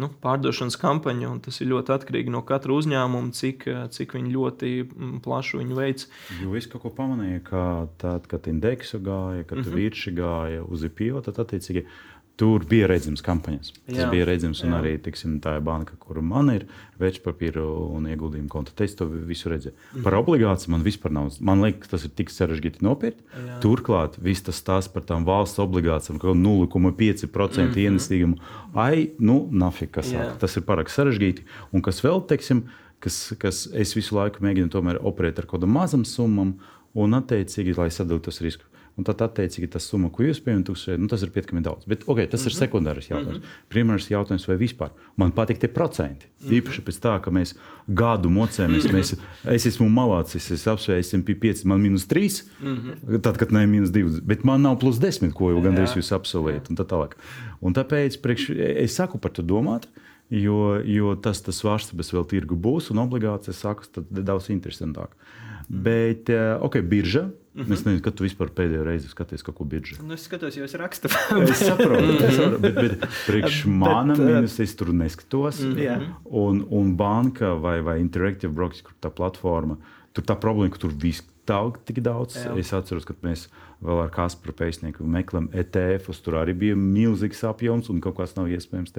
nu, 0.00 0.08
pārdošanas 0.24 0.76
kampaņa, 0.80 1.28
un 1.30 1.40
tas 1.44 1.60
ir 1.62 1.70
ļoti 1.70 1.94
atkarīgi 1.94 2.32
no 2.34 2.42
katra 2.46 2.74
uzņēmuma, 2.74 3.34
cik, 3.36 3.66
cik 3.94 4.16
viņi 4.16 4.32
ļoti 4.34 4.72
mm, 4.84 5.20
plašu 5.24 5.60
viņu 5.62 5.78
veids. 5.78 6.08
Jo 6.42 6.56
es 6.58 6.66
kaut 6.70 6.82
ko 6.86 6.92
pamanīju, 6.96 7.44
ka 7.46 7.64
tad, 8.02 8.26
kad 8.30 8.48
indeksu 8.50 8.98
gāja, 9.04 9.46
kad 9.46 9.60
mm 9.60 9.68
-hmm. 9.68 9.78
vīrši 9.78 10.14
gāja 10.18 10.66
uz 10.66 10.84
IPO, 10.90 11.22
tad 11.28 11.38
attiecīgi 11.44 11.86
Tur 12.34 12.64
bija 12.66 12.88
redzams 12.90 13.22
kampaņas. 13.22 13.68
Tas 13.86 13.98
jā, 14.00 14.06
bija 14.10 14.24
redzams, 14.26 14.58
un 14.66 14.72
jā. 14.72 14.78
arī 14.80 14.92
tiksim, 14.98 15.36
tā 15.42 15.52
ir 15.54 15.60
banka, 15.62 15.94
kur 16.02 16.18
man 16.18 16.48
ir 16.50 16.64
vērtspapīra 16.98 17.62
un 17.62 18.08
ieguldījuma 18.10 18.50
konta. 18.50 18.74
Es 18.82 18.96
to 18.98 19.06
visu 19.06 19.52
redzēju. 19.52 19.74
Mm. 19.92 20.02
Par 20.02 20.16
obligāciju 20.18 20.72
man 20.74 20.82
vispār 20.82 21.14
nav. 21.14 21.30
Man 21.38 21.62
liekas, 21.62 21.92
tas 21.92 22.08
ir 22.08 22.10
tik 22.18 22.34
sarežģīti 22.34 22.82
nopirkt. 22.82 23.22
Jā. 23.38 23.60
Turklāt 23.62 24.18
viss 24.18 24.42
tas 24.42 24.58
stāsts 24.58 24.90
par 24.90 25.06
tām 25.06 25.22
valsts 25.28 25.62
obligācijām, 25.62 26.18
ka 26.18 26.34
0,5% 26.34 26.90
mm 26.90 27.70
-hmm. 27.70 27.78
ienestīgumu. 27.86 28.40
Ai, 28.74 29.12
nu, 29.18 29.44
nafik, 29.52 29.94
kas 29.94 30.10
saka. 30.10 30.34
Tas 30.42 30.56
ir 30.58 30.66
pārāk 30.66 30.90
sarežģīti. 30.90 31.46
Un 31.70 31.86
kas 31.86 32.02
vēl, 32.02 32.18
teiksim, 32.26 32.66
kas, 32.98 33.32
kas 33.38 33.68
es 33.72 33.94
visu 33.94 34.18
laiku 34.18 34.42
mēģinu 34.42 34.74
tomēr 34.74 34.98
operēt 34.98 35.38
ar 35.38 35.46
kaut 35.46 35.60
kādām 35.60 35.78
mazām 35.78 36.02
summām 36.02 36.56
un 36.94 37.14
attiecīgi, 37.14 37.78
lai 37.78 37.90
sadalītu 37.94 38.26
tos 38.26 38.40
riskus. 38.40 38.73
Un 38.94 39.02
tad, 39.02 39.18
attiecīgi, 39.24 39.66
tas 39.72 39.88
summa, 39.90 40.06
ko 40.14 40.22
jūs 40.22 40.38
pieņemat, 40.44 40.68
nu, 41.02 41.08
tas 41.10 41.22
ir 41.26 41.30
pietiekami 41.34 41.64
daudz. 41.66 41.86
Bet 41.90 42.04
okay, 42.06 42.28
tas 42.30 42.44
mm 42.44 42.44
-hmm. 42.44 42.50
ir 42.50 42.54
mhm. 42.54 42.60
sekundārs 42.62 43.08
jautājums. 43.10 43.38
Mm 43.38 43.42
-hmm. 43.42 43.70
Primārs 43.74 44.10
jautājums, 44.10 44.46
vai 44.48 44.56
vispār 44.56 44.90
man 45.16 45.32
patīk 45.32 45.58
tie 45.58 45.68
procenti. 45.68 46.26
Mm 46.26 46.46
-hmm. 46.46 46.54
Īpaši 46.58 46.80
pēc 46.86 47.00
tā, 47.02 47.20
ka 47.20 47.30
mēs 47.30 47.54
gadu 47.88 48.28
mocējamies, 48.30 48.84
mēs, 48.92 49.18
es 49.44 49.66
esmu 49.66 49.88
malācis, 49.88 50.50
es 50.50 50.66
apsvēru 50.66 51.02
SP5, 51.02 51.64
man 51.64 51.80
minus 51.80 52.06
3, 52.06 52.44
mm 52.60 52.76
-hmm. 52.76 53.20
tad, 53.20 53.36
kad 53.36 53.52
ne 53.52 53.66
minus 53.66 53.90
2, 53.90 54.20
bet 54.22 54.44
man 54.44 54.62
nav 54.62 54.78
plus 54.78 54.98
10, 54.98 55.32
ko 55.32 55.50
jau 55.50 55.60
gandrīz 55.62 55.96
jūs 55.96 56.14
apsolījat. 56.14 56.70
Un 56.70 56.76
tā 56.76 56.84
tālāk. 56.84 57.12
Un 57.60 57.74
tāpēc 57.74 58.20
priekš, 58.22 58.50
es 58.56 58.94
saku 58.94 59.18
par 59.18 59.30
to 59.30 59.42
domāt. 59.42 59.86
Jo, 60.30 60.80
jo 60.84 61.14
tas, 61.14 61.42
tas 61.42 61.62
svārstības 61.62 62.12
vēl 62.12 62.24
tirgu 62.24 62.56
būs, 62.56 62.90
un 62.90 62.98
obligācijas 62.98 63.60
sākas 63.60 63.88
daudz 64.10 64.48
interesantāk. 64.50 65.08
Mm. 65.10 65.53
Bet, 65.68 66.30
eh, 66.30 66.58
ok, 66.60 66.82
birža 66.82 67.30
Mm 67.54 67.64
-hmm. 67.64 67.72
Es 67.72 67.84
nezinu, 67.84 68.02
kad 68.02 68.14
tu 68.14 68.24
vispār 68.24 68.48
pēdējo 68.50 68.84
reizi 68.84 69.08
skaties 69.08 69.42
kaut 69.42 69.56
ko 69.56 69.64
biržā. 69.64 70.02
Nu, 70.02 70.14
es 70.14 70.22
skatos, 70.26 70.56
jau 70.56 70.64
es 70.64 70.74
rakstu. 70.74 71.08
es 71.50 71.58
saprotu, 71.58 72.24
es 72.26 72.36
saprotu 72.36 72.58
bet, 72.60 72.74
bet 72.74 73.06
priekš 73.26 73.64
mana 73.66 74.12
uh, 74.12 74.18
minus 74.18 74.58
es 74.60 74.74
tur 74.76 74.88
neskatos. 74.88 75.60
Mm 75.60 75.76
-hmm. 75.76 76.08
un, 76.24 76.66
un 76.70 76.96
banka 76.96 77.54
vai, 77.54 77.80
vai 77.80 78.00
Interactive 78.00 78.52
Brokers, 78.52 78.82
kur 78.82 78.92
tā 79.02 79.10
platforma, 79.10 79.76
tur 80.12 80.24
tā 80.24 80.34
problēma, 80.40 80.70
ka 80.70 80.78
tur 80.78 80.92
viss 81.02 81.22
daudz, 81.46 81.78
tik 81.84 82.00
daudz. 82.00 82.36
Jā. 82.36 82.58
Es 82.58 82.72
atceros, 82.72 83.04
ka 83.04 83.14
mēs 83.22 83.48
vēl 83.82 84.02
ar 84.02 84.10
Kasparu 84.10 84.52
Pēcnieku 84.52 85.04
meklējām 85.04 85.48
ETF-us. 85.52 86.20
Tur 86.20 86.34
arī 86.34 86.54
bija 86.54 86.76
milzīgs 86.76 87.44
apjoms 87.44 87.90
un 87.90 88.00
kaut 88.00 88.16
kas 88.16 88.34
nav 88.36 88.46
iespējams. 88.46 88.92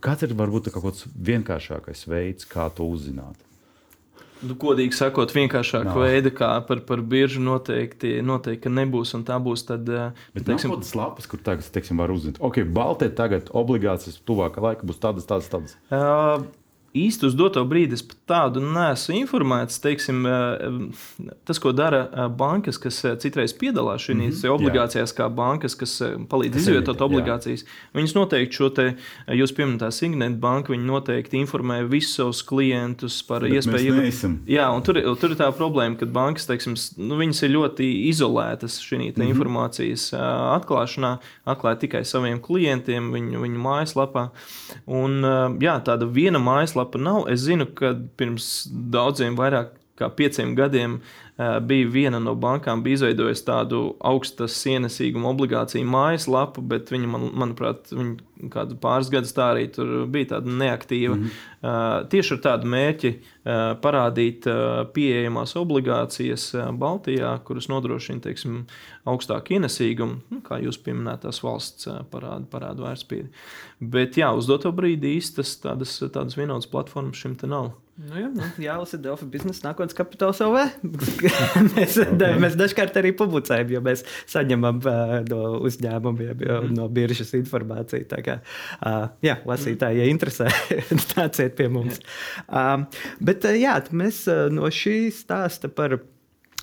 Kāds 0.00 0.22
ir 0.22 0.34
varbūt 0.34 0.70
kaut 0.70 0.84
kāds 0.84 1.06
vienkāršākais 1.16 2.06
veids, 2.08 2.44
kā 2.44 2.70
to 2.74 2.84
uzzināt? 2.84 3.36
Nu, 4.42 4.56
godīgi 4.60 4.96
sakot, 4.96 5.30
vienkāršāka 5.34 5.92
no. 5.92 6.00
veida, 6.02 6.32
kā 6.34 6.50
par, 6.66 6.82
par 6.88 7.02
biržu 7.06 7.42
noteikti, 7.44 8.16
noteikti 8.26 8.72
nebūs. 8.72 9.14
Tā 9.24 9.38
būs 9.42 9.64
tad, 9.68 9.88
eh, 9.88 10.26
Bet 10.34 10.48
teiksim, 10.48 10.74
tādas 10.74 10.92
lapas, 10.98 11.28
kur 11.30 11.40
tagad 11.44 11.68
teiksim, 11.74 12.00
var 12.02 12.12
uzzināt, 12.12 12.40
ok, 12.44 12.64
Baltē 12.74 13.08
tagad 13.14 13.52
obligācijas 13.54 14.18
tuvākā 14.26 14.64
laika 14.64 14.88
būs 14.88 15.00
tādas, 15.00 15.28
tādas, 15.30 15.48
tādas. 15.52 15.78
Uh, 15.88 16.44
īsti 16.94 17.26
uz 17.26 17.34
doto 17.34 17.62
brīdi 17.66 17.96
es 17.96 18.02
pat 18.06 18.18
tādu 18.30 18.62
neesmu 18.62 19.16
informēts. 19.18 19.80
Teiksim, 19.82 20.22
eh, 20.26 21.30
tas, 21.46 21.58
ko 21.62 21.72
dara 21.74 22.04
eh, 22.06 22.28
bankas, 22.30 22.78
kas 22.78 23.00
eh, 23.04 23.16
citreiz 23.20 23.54
piedalās 23.58 24.04
šajās 24.06 24.18
mm 24.20 24.30
-hmm, 24.30 24.54
obligācijās, 24.54 25.10
jā. 25.10 25.16
kā 25.18 25.28
bankas, 25.28 25.74
kas 25.74 25.96
palīdz 26.30 26.60
izvietot 26.62 27.00
obligācijas, 27.02 27.64
jā. 27.64 27.98
viņas 27.98 28.14
noteikti 28.14 28.58
šo 28.60 28.68
te 28.70 28.86
jūs 29.26 29.54
pieminētā 29.56 29.90
Signet 29.90 30.38
banka, 30.38 30.72
viņi 30.72 30.86
noteikti 30.86 31.40
informē 31.42 31.82
visus 31.88 32.14
savus 32.14 32.42
klientus 32.42 33.22
par 33.22 33.42
Bet 33.42 33.52
iespēju. 33.52 34.38
Jā, 34.46 34.70
un 34.70 34.82
tur, 34.82 35.00
tur 35.20 35.30
ir 35.30 35.36
tā 35.36 35.50
problēma, 35.52 35.98
ka 35.98 36.06
bankas, 36.06 36.46
teiksim, 36.46 36.74
nu, 36.98 37.18
viņas 37.18 37.42
ir 37.42 37.50
ļoti 37.50 37.90
izolētas 38.08 38.78
šī 38.78 38.96
mm 38.96 39.12
-hmm. 39.14 39.28
informācijas 39.34 40.12
atklāšanā, 40.14 41.18
atklāja 41.46 41.76
tikai 41.78 42.04
saviem 42.04 42.40
klientiem, 42.40 43.10
viņu, 43.12 43.42
viņu 43.42 43.58
mājaslapā. 43.58 44.28
Un, 44.86 45.22
jā, 45.60 45.80
tāda 45.84 46.06
viena 46.06 46.38
mājaslapa 46.38 46.83
mājaslapa 46.84 46.98
nav. 46.98 47.28
Es 47.30 47.44
zinu, 47.44 47.66
ka 47.66 47.94
pirms 48.16 48.68
daudziem 48.70 49.36
vairāk 49.36 49.74
kā 49.96 50.08
pieciem 50.10 50.54
gadiem 50.54 51.00
bija 51.36 51.88
viena 51.90 52.20
no 52.22 52.36
bankām, 52.38 52.82
bija 52.84 53.00
izveidojusi 53.00 53.42
tādu 53.46 53.80
augstas 54.06 54.54
ienesīguma 54.70 55.32
obligāciju 55.32 55.86
mājaslapu, 55.90 56.62
bet 56.62 56.92
viņa, 56.94 57.10
man, 57.10 57.26
manuprāt, 57.42 57.90
viņa 57.90 58.50
kādu 58.54 58.76
pāris 58.78 59.10
gadus 59.10 59.34
tā 59.34 59.48
arī 59.54 59.66
bija 60.10 60.36
tāda 60.36 60.54
neaktīva. 60.62 61.16
Mm 61.16 61.24
-hmm. 61.24 62.08
Tieši 62.12 62.34
ar 62.34 62.40
tādu 62.46 62.70
mērķi 62.70 63.12
parādīt 63.82 64.46
pieejamas 64.94 65.56
obligācijas 65.56 66.54
Baltijā, 66.78 67.38
kuras 67.44 67.68
nodrošina 67.68 68.20
teiksim, 68.20 68.66
augstāku 69.04 69.58
ienesīgumu, 69.58 70.20
nu, 70.30 70.40
kā 70.40 70.60
jūs 70.62 70.78
pieminētās 70.78 71.42
valsts 71.42 71.88
parādu, 72.10 72.46
parādu 72.50 72.86
vērtspīdi. 72.86 73.28
Bet 73.80 74.16
jā, 74.16 74.30
uz 74.32 74.46
doto 74.46 74.72
brīdi 74.72 75.16
īstas 75.16 75.56
tādas, 75.60 75.98
tādas 75.98 76.36
vienotas 76.36 76.70
platformas 76.70 77.16
šim 77.16 77.34
te 77.34 77.46
nav. 77.46 77.72
Nu, 77.94 78.16
jā, 78.18 78.28
nu, 78.34 78.46
jālasa 78.58 78.98
Delfa 78.98 79.26
biznesa 79.30 79.68
nākotnes 79.68 79.94
kapitāls 79.94 80.40
OV. 80.42 80.56
Mēs, 81.74 81.98
da, 82.20 82.32
mēs 82.40 82.56
dažkārt 82.60 82.96
arī 83.00 83.14
publicējam, 83.16 83.74
jo 83.76 83.82
mēs 83.84 84.04
saņemam 84.30 84.80
uh, 84.84 85.14
no 85.30 85.42
uzņēmumiem, 85.68 86.34
mm. 86.40 86.72
no 86.76 86.88
biržas 86.92 87.34
informāciju. 87.38 88.08
Tā 88.10 88.22
kā, 88.24 88.38
uh, 88.80 89.06
jā, 89.24 89.38
lasītāji, 89.48 90.02
ja 90.02 90.08
interesē, 90.10 90.48
nāciet 91.16 91.56
pie 91.58 91.68
mums. 91.72 92.00
Uh, 92.48 92.84
bet 93.24 93.46
uh, 93.48 93.56
jā, 93.58 93.78
mēs 93.94 94.24
uh, 94.30 94.46
no 94.52 94.70
šī 94.72 94.98
stāsta 95.14 95.70
par 95.72 95.98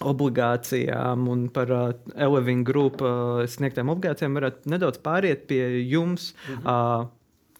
obligācijām 0.02 1.28
un 1.30 1.45
par 1.54 1.71
uh, 1.76 1.88
Eleving 2.15 2.65
Group 2.67 3.04
uh, 3.06 3.43
sniegtām 3.50 3.91
obligācijām 3.93 4.38
varētu 4.39 4.71
nedaudz 4.74 5.02
pāriet 5.04 5.45
pie 5.50 5.62
jums. 5.86 6.34
-hmm. 6.47 6.65
uh, 6.65 7.10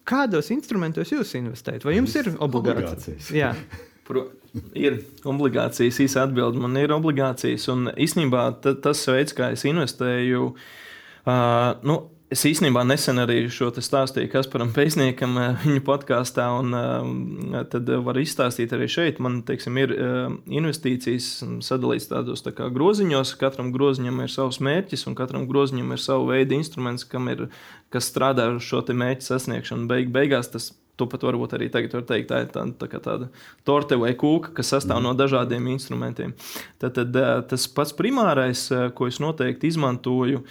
Kādos 0.02 0.50
instrumentos 0.50 1.12
jūs 1.14 1.36
investējat? 1.38 1.84
Vai 1.86 1.94
jums 1.94 2.14
ir 2.18 2.32
obligācijas? 2.42 3.30
Jā. 3.30 3.54
Pro, 4.08 4.26
ir 4.74 5.00
obligācijas, 5.28 6.00
īsa 6.02 6.26
atbilde. 6.26 6.60
Man 6.62 6.78
ir 6.80 6.94
obligācijas, 6.94 7.68
un 7.72 7.92
īstenībā 7.94 8.48
tas 8.62 9.04
veids, 9.08 9.36
kā 9.36 9.52
es 9.54 9.66
investēju, 9.68 10.48
uh, 10.52 11.68
nu, 11.86 12.02
Es 12.32 12.46
īstenībā 12.48 12.80
nesen 12.88 13.20
arī 13.20 13.42
šo 13.52 13.66
stāstīju 13.76 14.30
Kasparam 14.32 14.70
Pēcniekam 14.72 15.34
viņa 15.66 15.82
podkāstā, 15.84 16.46
un 16.62 16.72
uh, 16.72 17.58
tad 17.68 17.90
var 18.06 18.16
izstāstīt 18.16 18.72
arī 18.72 18.86
šeit. 18.88 19.20
Man 19.20 19.42
teiksim, 19.44 19.76
ir 19.82 19.92
uh, 19.92 20.32
investīcijas 20.48 21.26
sadalīts 21.66 22.08
tādos 22.08 22.40
tā 22.46 22.54
kā 22.56 22.70
groziņos. 22.72 23.34
Katram 23.42 23.68
groziņam 23.74 24.24
ir 24.24 24.32
savs 24.32 24.62
mērķis, 24.64 25.04
un 25.10 25.18
katram 25.18 25.44
groziņam 25.50 25.92
ir 25.92 26.00
sava 26.00 26.30
veida 26.30 26.56
instruments, 26.56 27.04
ir, 27.34 27.50
kas 27.92 28.08
strādā 28.08 28.48
ar 28.48 28.62
šo 28.64 28.80
mērķu 28.80 29.28
sasniegšanu. 29.28 29.90
Beig, 29.92 30.08
beigās 30.14 30.48
tas 30.54 30.72
To 31.02 31.08
pat 31.10 31.26
varbūt 31.26 31.56
arī 31.58 31.66
tagad 31.74 31.96
var 31.98 32.04
teikt, 32.06 32.30
tā 32.30 32.44
ir 32.44 32.52
tā, 32.54 32.62
tā 32.78 33.00
tāda 33.02 33.26
torte 33.66 33.98
vai 33.98 34.12
kūka, 34.14 34.54
kas 34.54 34.70
sastāv 34.76 35.00
mm. 35.00 35.08
no 35.08 35.16
dažādiem 35.18 35.66
instrumentiem. 35.74 36.36
Tad, 36.78 36.94
tad 36.94 37.18
tas 37.50 37.66
pats 37.74 37.96
primārais, 37.98 38.68
ko 38.94 39.10
es 39.10 39.18
noteikti 39.22 39.72
izmantoju, 39.72 40.44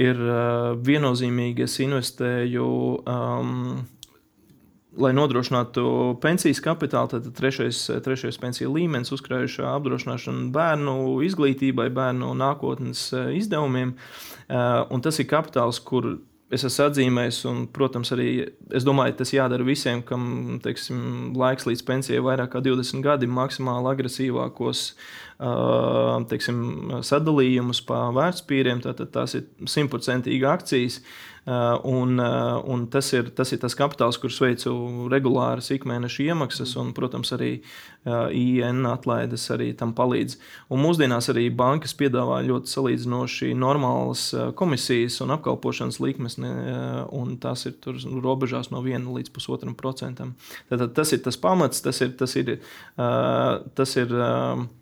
ir 0.00 0.26
viennozīmīgi, 0.88 1.68
es 1.68 1.80
investēju. 1.84 2.68
Um, 3.04 3.82
lai 4.98 5.12
nodrošinātu 5.14 5.84
pensijas 6.22 6.58
kapitālu, 6.64 7.12
tad 7.12 7.28
trešais, 7.36 7.84
trešais 8.04 8.38
pensiju 8.42 8.72
līmenis, 8.74 9.12
uzkrājušā 9.14 9.68
apdrošināšana 9.76 10.48
bērnu 10.54 10.96
izglītībai, 11.28 11.90
bērnu 11.94 12.32
nākotnes 12.38 13.04
izdevumiem. 13.36 13.94
Un 14.50 15.04
tas 15.04 15.20
ir 15.22 15.28
kapitāls, 15.30 15.78
kur 15.84 16.16
es 16.50 16.64
esmu 16.66 16.86
atzīmējis, 16.88 17.40
un, 17.50 17.64
protams, 17.70 18.10
arī 18.14 18.28
es 18.74 18.86
domāju, 18.86 19.16
tas 19.20 19.32
jādara 19.34 19.66
visiem, 19.66 20.02
kam 20.06 20.58
teiksim, 20.64 21.32
laiks 21.38 21.68
līdz 21.68 21.84
pensijai 21.86 22.22
vairāk 22.26 22.52
kā 22.54 22.62
20 22.64 23.04
gadi, 23.06 23.30
maksimāli 23.30 23.92
agresīvākos 23.92 24.84
teiksim, 26.30 26.60
sadalījumus 27.06 27.80
pa 27.88 28.02
vērtspīriem. 28.16 28.82
Tātad 28.84 29.12
tās 29.14 29.38
ir 29.38 29.46
simtprocentīgi 29.70 30.48
akcijas. 30.48 31.00
Un, 31.46 32.20
un 32.20 32.82
tas, 32.92 33.12
ir, 33.16 33.30
tas 33.32 33.48
ir 33.54 33.60
tas 33.62 33.74
kapitāls, 33.78 34.18
kurš 34.20 34.40
veicu 34.44 34.72
regulāras 35.10 35.70
ikmēneša 35.72 36.26
iemaksas, 36.28 36.74
un, 36.80 36.92
protams, 36.96 37.32
arī 37.36 37.52
IN 38.36 38.84
atlaides 38.88 39.46
arī 39.54 39.70
tam 39.76 39.94
palīdz. 39.96 40.36
Un 40.72 40.82
mūsdienās 40.84 41.30
arī 41.32 41.46
bankas 41.52 41.96
piedāvā 41.96 42.42
ļoti 42.46 42.72
salīdzinoši 42.74 43.54
normālas 43.58 44.26
komisijas 44.56 45.20
un 45.24 45.34
apkalpošanas 45.36 46.00
likmes, 46.04 46.36
un 46.40 47.36
tās 47.40 47.64
ir 47.68 47.78
tur 47.80 47.96
robežās 48.24 48.70
no 48.74 48.84
1 48.84 49.08
līdz 49.16 49.32
1,5 49.32 49.74
procentam. 49.80 50.36
Tātad 50.68 50.92
tas 50.96 51.14
ir 51.16 51.24
tas 51.24 51.40
pamats, 51.40 51.80
tas 51.84 52.04
ir, 52.04 52.12
tas 52.20 52.36
ir, 52.36 52.58
tas 52.96 53.96
ir 53.96 54.14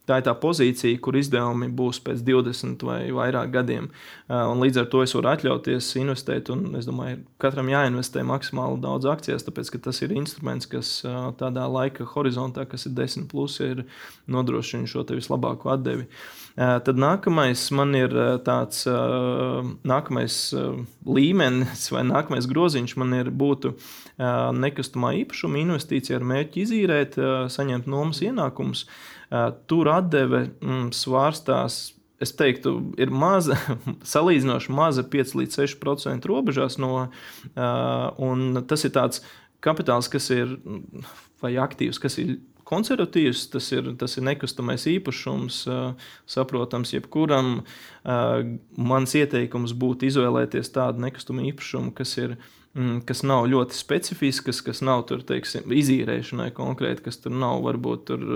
Tā 0.09 0.23
ir 0.23 0.25
tā 0.25 0.33
pozīcija, 0.41 0.97
kur 1.05 1.19
izdevumi 1.21 1.69
būs 1.77 1.99
pēc 2.01 2.23
20 2.25 2.85
vai 2.89 3.01
vairāk 3.13 3.51
gadiem. 3.53 3.91
Un 4.33 4.63
līdz 4.63 4.81
ar 4.81 4.87
to 4.89 5.03
es 5.05 5.13
varu 5.13 5.29
atļauties 5.35 5.91
investēt. 6.01 6.48
Es 6.79 6.87
domāju, 6.89 7.21
ka 7.37 7.49
katram 7.49 7.69
jāinvestē 7.73 8.23
maksimāli 8.27 8.81
daudz 8.83 9.09
akcijas, 9.11 9.45
tāpēc 9.47 9.73
ka 9.75 9.81
tas 9.89 10.01
ir 10.05 10.15
instruments, 10.17 10.69
kas 10.71 10.93
tādā 11.41 11.67
laika 11.69 12.07
horizontā, 12.09 12.65
kas 12.69 12.87
ir 12.89 12.95
10, 12.99 13.27
plus, 13.31 13.59
ir 13.65 13.85
nodrošina 14.31 14.89
šo 14.89 15.05
vislabāko 15.09 15.73
atdevi. 15.75 16.09
Tad 16.59 16.99
nākamais 16.99 17.67
man 17.77 17.95
ir 17.95 18.15
tāds 18.47 18.87
nākamais 18.89 20.39
līmenis 21.07 21.85
vai 21.95 22.07
nākamais 22.09 22.49
groziņš 22.51 22.97
man 22.99 23.15
ir 23.21 23.31
būtu 23.31 23.77
nekustamā 24.59 25.13
īpašuma 25.21 25.63
investīcija 25.63 26.19
ar 26.19 26.27
mērķi 26.33 26.65
izīrēt, 26.65 27.21
saņemt 27.55 27.87
nomas 27.91 28.25
ienākumus. 28.27 28.89
Tur 29.69 29.93
atdeve 29.93 30.47
mm, 30.49 30.91
svārstās 30.97 31.98
es 32.23 32.35
teiktu, 32.37 32.75
ir 33.01 33.13
maza, 33.15 33.59
salīdzinoši 34.15 34.75
maza, 34.75 35.07
5 35.07 35.35
līdz 35.41 35.61
6% 35.63 36.29
robežās. 36.31 36.79
No, 36.83 37.09
uh, 37.09 38.61
tas 38.71 38.87
ir 38.87 38.95
tāds 38.97 39.25
kapitāls, 39.65 40.11
kas 40.11 40.31
ir 40.35 40.59
vai 41.43 41.57
aktīvs, 41.59 42.01
kas 42.03 42.19
ir 42.23 42.39
konservatīvs, 42.69 43.47
tas 43.53 43.71
ir, 43.73 43.89
tas 44.01 44.19
ir 44.19 44.27
nekustamais 44.29 44.85
īpašums, 44.91 45.63
saprotams, 46.29 46.93
jebkuram. 46.93 47.63
Mans 48.91 49.15
ieteikums 49.17 49.73
būtu 49.73 50.11
izvēlēties 50.11 50.75
tādu 50.75 51.07
nekustamu 51.07 51.47
īpašumu, 51.49 51.95
kas 51.97 52.13
ir 52.21 52.37
Mm, 52.77 53.01
kas 53.09 53.25
nav 53.27 53.47
ļoti 53.51 53.75
specifiskas, 53.75 54.61
kas 54.63 54.83
nav 54.85 55.07
tur, 55.09 55.23
teiksim, 55.27 55.73
izīrēšanai 55.73 56.51
konkrēti, 56.55 57.07
kas 57.07 57.17
tur 57.25 57.33
nav 57.35 57.63
varbūt, 57.65 58.05
tur, 58.11 58.27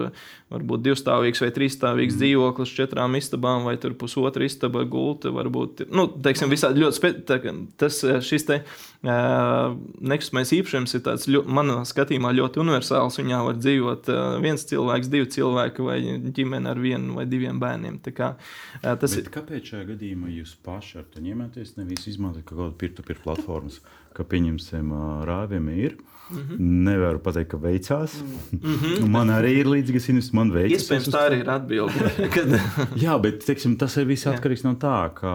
varbūt 0.52 0.84
divstāvīgs 0.84 1.42
vai 1.42 1.50
trīsstāvīgs 1.56 2.16
mm. 2.16 2.22
dzīvoklis, 2.22 2.74
četrām 2.78 3.16
istabām 3.18 3.66
vai 3.68 3.76
pusotra 3.98 4.46
istaba 4.46 4.84
gulta. 4.88 5.32
Varbūt, 5.34 5.86
nu, 5.92 6.06
teiksim, 6.24 6.52
visādi 6.52 6.84
ļoti 6.84 6.98
specifiski. 6.98 7.54
Tas 7.80 8.00
šis 8.28 8.46
te 8.48 8.58
uh, 8.62 9.72
nekustamais 10.12 10.52
īpašums 10.58 10.96
ir 10.98 11.04
tāds, 11.06 11.28
ļo, 11.30 11.44
manā 11.48 11.80
skatījumā, 11.88 12.34
ļoti 12.38 12.62
universāls. 12.62 13.18
Viņā 13.22 13.40
var 13.48 13.58
dzīvot 13.60 14.12
uh, 14.12 14.20
viens 14.44 14.66
cilvēks, 14.68 15.10
divi 15.12 15.30
cilvēki 15.32 15.88
vai 15.88 15.98
ģimene 16.36 16.72
ar 16.74 16.82
vienu 16.82 17.18
vai 17.18 17.26
diviem 17.30 17.58
bērniem. 17.62 17.98
Tā 18.04 18.14
kā, 18.16 18.34
uh, 18.36 18.92
tas 18.92 19.16
Bet 19.16 19.18
ir. 19.24 19.32
Kāpēc 19.40 19.74
šajā 19.74 19.90
gadījumā 19.94 20.30
jūs 20.36 20.54
paši 20.64 21.02
ar 21.02 21.10
to 21.10 21.24
ņematies, 21.24 21.76
nevis 21.80 22.06
izmantojat 22.12 22.48
kaut 22.50 22.62
kādu 22.62 22.78
peer-to-peer 22.82 23.24
platformas? 23.24 23.82
ka 24.16 24.26
pieņemsim 24.28 24.92
rāvim 25.28 25.70
ir. 25.72 25.96
Mm 26.30 26.38
-hmm. 26.38 26.56
Nevaru 26.84 27.18
pateikt, 27.18 27.50
ka 27.50 27.56
veicās. 27.56 28.22
Mm 28.52 28.60
-hmm. 28.60 29.06
Man 29.14 29.28
arī 29.28 29.52
ir 29.60 29.66
līdzīgas 29.66 30.08
investīcijas, 30.08 30.32
man 30.32 30.52
veicas. 30.52 30.82
Iespējams, 30.82 31.08
tā 31.12 31.22
arī 31.28 31.40
ir 31.40 31.50
atbilde. 31.50 32.10
kad... 32.34 32.48
Jā, 32.96 33.18
bet 33.22 33.44
teiksim, 33.46 33.76
tas 33.76 33.96
ir 33.96 34.06
viss 34.06 34.26
atkarīgs 34.26 34.64
no 34.64 34.74
tā, 34.74 35.10
kā, 35.16 35.34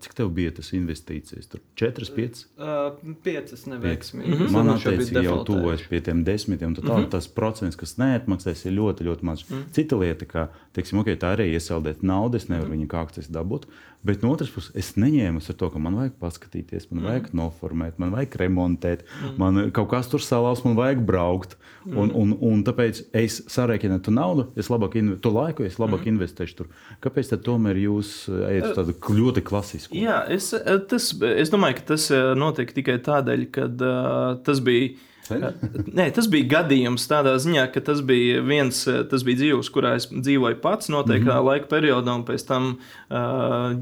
cik 0.00 0.14
tev 0.14 0.30
bija 0.34 0.54
tas 0.56 0.72
investīcijas. 0.72 1.50
Tur 1.50 1.60
4, 1.76 2.10
5? 2.16 2.44
Uh, 2.58 3.14
5 3.24 3.66
neveiksmīgi. 3.66 4.30
Mm 4.30 4.38
-hmm. 4.38 4.50
Man 4.50 4.72
attiecīgi 4.76 5.24
jau 5.24 5.44
tuvojas 5.44 5.82
pie 5.88 6.00
tiem 6.00 6.24
desmitiem. 6.24 6.74
Tā, 6.74 6.82
mm 6.82 7.04
-hmm. 7.04 7.10
Tas 7.10 7.28
procents, 7.28 7.76
kas 7.76 7.96
neatmaksās, 7.98 8.66
ir 8.66 8.72
ļoti, 8.72 9.04
ļoti 9.04 9.22
maz. 9.22 9.44
Mm 9.50 9.56
-hmm. 9.56 9.72
Cita 9.72 9.96
lieta, 9.96 10.24
ka 10.24 10.48
teiksim, 10.72 10.98
okay, 10.98 11.16
tā 11.16 11.36
arī 11.36 11.52
iesaldēt 11.54 12.02
naudu, 12.02 12.36
es 12.36 12.48
nevaru 12.48 12.68
mm 12.68 12.72
-hmm. 12.72 12.80
viņu 12.80 12.86
kā 12.86 13.02
akcijas 13.02 13.28
dabūt. 13.30 13.66
Bet 14.02 14.22
no 14.24 14.30
otras 14.32 14.48
puses, 14.48 14.72
es 14.78 14.94
neņēmu 14.96 15.42
ar 15.44 15.56
to, 15.60 15.68
ka 15.68 15.80
man 15.82 15.98
vajag 15.98 16.14
paskatīties, 16.22 16.86
man 16.88 17.02
mm. 17.02 17.08
vajag 17.10 17.26
noformēt, 17.36 17.98
man 18.00 18.14
vajag 18.14 18.36
remontēt, 18.40 19.02
mm. 19.04 19.34
man 19.40 19.60
kaut 19.76 19.90
kas 19.92 20.08
tur 20.08 20.24
salās, 20.24 20.62
man 20.64 20.78
vajag 20.78 21.02
braukt. 21.04 21.58
Mm. 21.84 21.98
Un, 22.00 22.14
un, 22.16 22.32
un 22.48 22.62
tāpēc 22.64 23.02
es 23.16 23.40
sarēķinu 23.52 24.00
to 24.04 24.14
naudu, 24.16 24.46
es 24.56 24.72
labāk 24.72 24.96
investēšu 25.00 25.24
to 25.26 25.34
laiku, 25.34 25.66
es 25.68 25.76
labāk 25.80 26.06
mm. 26.06 26.14
investēšu 26.14 26.56
tur. 26.56 26.72
Kāpēc 27.04 27.34
tad 27.34 27.44
tomēr 27.44 27.82
jūs 27.82 28.14
ejat 28.30 28.70
uz 28.70 28.80
tādu 28.80 28.96
ļoti 29.20 29.44
klasisku? 29.44 30.00
Jā, 30.00 30.22
es, 30.32 30.48
tas, 30.88 31.12
es 31.20 31.52
domāju, 31.52 31.80
ka 31.82 31.88
tas 31.92 32.08
notiek 32.40 32.72
tikai 32.76 32.96
tādēļ, 33.04 33.46
ka 33.52 33.68
uh, 33.68 34.18
tas 34.46 34.64
bija 34.64 34.94
Nē, 35.30 36.06
tas 36.16 36.28
bija 36.30 36.48
gadījums 36.56 37.06
tādā 37.10 37.36
ziņā, 37.40 37.66
ka 37.74 37.82
tas 37.84 38.02
bija 38.06 38.40
viens 38.46 38.82
tas 39.10 39.24
bija 39.26 39.40
dzīvoklis, 39.42 39.70
kurā 39.74 39.94
es 39.98 40.08
dzīvoju 40.10 40.60
pats 40.62 40.90
noteiktā 40.92 41.34
mm 41.34 41.36
-hmm. 41.36 41.48
laika 41.50 41.70
periodā, 41.70 42.14
un 42.18 42.24
pēc 42.28 42.46
tam 42.48 42.70